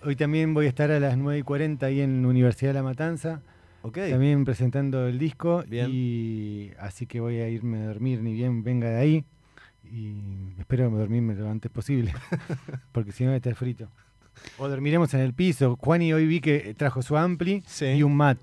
hoy 0.03 0.15
también 0.15 0.53
voy 0.53 0.65
a 0.65 0.69
estar 0.69 0.91
a 0.91 0.99
las 0.99 1.17
9 1.17 1.39
y 1.39 1.43
40 1.43 1.85
ahí 1.85 2.01
en 2.01 2.21
la 2.21 2.27
Universidad 2.27 2.71
de 2.71 2.73
La 2.75 2.83
Matanza. 2.83 3.41
También 3.81 4.45
presentando 4.45 5.07
el 5.07 5.19
disco 5.19 5.63
Bien. 5.67 5.89
y 5.91 6.71
así 6.79 7.05
que 7.05 7.19
voy 7.19 7.39
a 7.41 7.49
irme 7.49 7.79
a 7.83 7.87
dormir 7.87 8.21
ni 8.21 8.31
bien 8.33 8.63
venga 8.63 8.89
de 8.89 8.95
ahí 8.97 9.25
y 9.83 10.53
espero 10.57 10.89
dormirme 10.89 11.35
lo 11.35 11.49
antes 11.49 11.69
posible 11.69 12.13
porque 12.93 13.11
si 13.11 13.23
no 13.25 13.31
voy 13.31 13.33
a 13.35 13.37
estar 13.37 13.55
frito. 13.55 13.89
O 14.57 14.69
dormiremos 14.69 15.13
en 15.13 15.19
el 15.19 15.33
piso. 15.33 15.75
Juani 15.81 16.13
hoy 16.13 16.25
vi 16.27 16.39
que 16.39 16.73
trajo 16.75 17.01
su 17.01 17.17
ampli 17.17 17.61
Sí. 17.67 17.85
y 17.87 18.03
un 18.03 18.15
mat. 18.15 18.37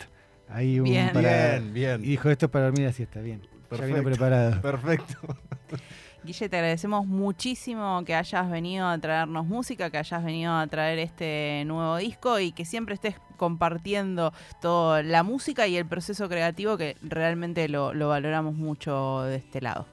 Ahí 0.48 0.78
un 0.78 0.84
Bien. 0.84 1.10
para- 1.12 1.58
Bien, 1.58 1.72
bien. 1.72 2.04
Y 2.04 2.08
dijo 2.08 2.28
esto 2.28 2.46
es 2.46 2.52
para 2.52 2.66
dormir 2.66 2.86
así 2.88 3.02
está 3.02 3.20
bien. 3.22 3.40
Ya 3.40 3.46
vino 3.48 4.02
Perfecto. 4.02 4.02
preparado. 4.04 4.60
Perfecto. 4.60 5.14
Guille, 6.22 6.48
te 6.50 6.56
agradecemos 6.56 7.06
muchísimo 7.06 8.02
que 8.04 8.14
hayas 8.14 8.50
venido 8.50 8.86
a 8.86 8.98
traernos 8.98 9.46
música, 9.46 9.88
que 9.90 9.96
hayas 9.96 10.22
venido 10.22 10.52
a 10.52 10.66
traer 10.66 10.98
este 10.98 11.64
nuevo 11.66 11.96
disco 11.96 12.38
y 12.38 12.52
que 12.52 12.66
siempre 12.66 12.94
estés 12.94 13.16
compartiendo 13.38 14.32
toda 14.60 15.02
la 15.02 15.22
música 15.22 15.66
y 15.66 15.78
el 15.78 15.86
proceso 15.86 16.28
creativo 16.28 16.76
que 16.76 16.96
realmente 17.02 17.68
lo, 17.68 17.94
lo 17.94 18.08
valoramos 18.08 18.54
mucho 18.54 19.22
de 19.22 19.36
este 19.36 19.62
lado. 19.62 19.86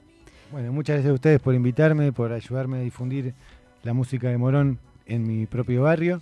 Bueno, 0.52 0.70
muchas 0.72 0.96
gracias 0.96 1.10
a 1.12 1.14
ustedes 1.14 1.40
por 1.40 1.54
invitarme, 1.54 2.12
por 2.12 2.32
ayudarme 2.32 2.78
a 2.78 2.80
difundir 2.80 3.34
la 3.82 3.94
música 3.94 4.28
de 4.28 4.36
Morón 4.36 4.78
en 5.06 5.26
mi 5.26 5.46
propio 5.46 5.82
barrio. 5.82 6.20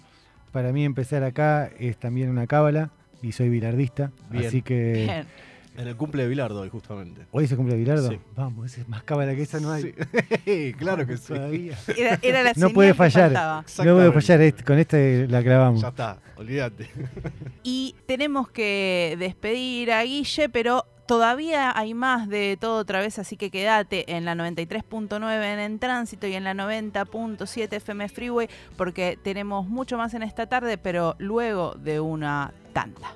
Para 0.52 0.72
mí 0.72 0.84
empezar 0.84 1.24
acá 1.24 1.68
es 1.80 1.96
también 1.96 2.30
una 2.30 2.46
cábala 2.46 2.90
y 3.22 3.32
soy 3.32 3.48
bilardista, 3.48 4.12
Bien. 4.30 4.46
así 4.46 4.62
que 4.62 4.92
Bien. 5.04 5.26
En 5.76 5.86
el 5.88 5.96
cumple 5.96 6.22
de 6.22 6.28
Bilardo 6.28 6.60
hoy, 6.60 6.68
justamente. 6.68 7.26
hoy 7.30 7.46
se 7.46 7.56
cumple 7.56 7.76
Bilardo. 7.76 8.08
Sí. 8.08 8.18
Vamos, 8.34 8.66
ese 8.66 8.80
es 8.82 8.88
más 8.88 9.02
cábala 9.02 9.34
que 9.34 9.42
esa 9.42 9.60
no 9.60 9.70
hay. 9.72 9.94
Sí, 10.44 10.74
claro 10.78 11.06
que 11.06 11.16
sí. 11.16 11.34
Todavía. 11.34 11.76
Era, 11.96 12.18
era 12.22 12.42
la 12.42 12.52
No 12.56 12.70
puede 12.70 12.94
fallar. 12.94 13.32
No 13.32 13.94
puede 13.94 14.12
fallar, 14.12 14.40
este- 14.40 14.64
con 14.64 14.78
este 14.78 15.28
la 15.28 15.42
clavamos. 15.42 15.80
Ya 15.82 15.88
está, 15.88 16.18
olvídate. 16.36 16.88
Y 17.62 17.94
tenemos 18.06 18.48
que 18.48 19.16
despedir 19.18 19.90
a 19.92 20.02
Guille, 20.04 20.48
pero 20.48 20.84
todavía 21.06 21.76
hay 21.76 21.94
más 21.94 22.28
de 22.28 22.56
todo 22.60 22.78
otra 22.78 23.00
vez, 23.00 23.18
así 23.18 23.36
que 23.36 23.50
quédate 23.50 24.16
en 24.16 24.24
la 24.24 24.34
93.9 24.34 25.52
en, 25.52 25.58
en 25.58 25.78
tránsito 25.78 26.26
y 26.28 26.34
en 26.34 26.44
la 26.44 26.54
90.7 26.54 27.72
FM 27.72 28.08
Freeway, 28.08 28.48
porque 28.76 29.18
tenemos 29.22 29.66
mucho 29.68 29.96
más 29.98 30.14
en 30.14 30.22
esta 30.22 30.46
tarde, 30.46 30.78
pero 30.78 31.16
luego 31.18 31.74
de 31.74 32.00
una 32.00 32.52
tanda. 32.72 33.08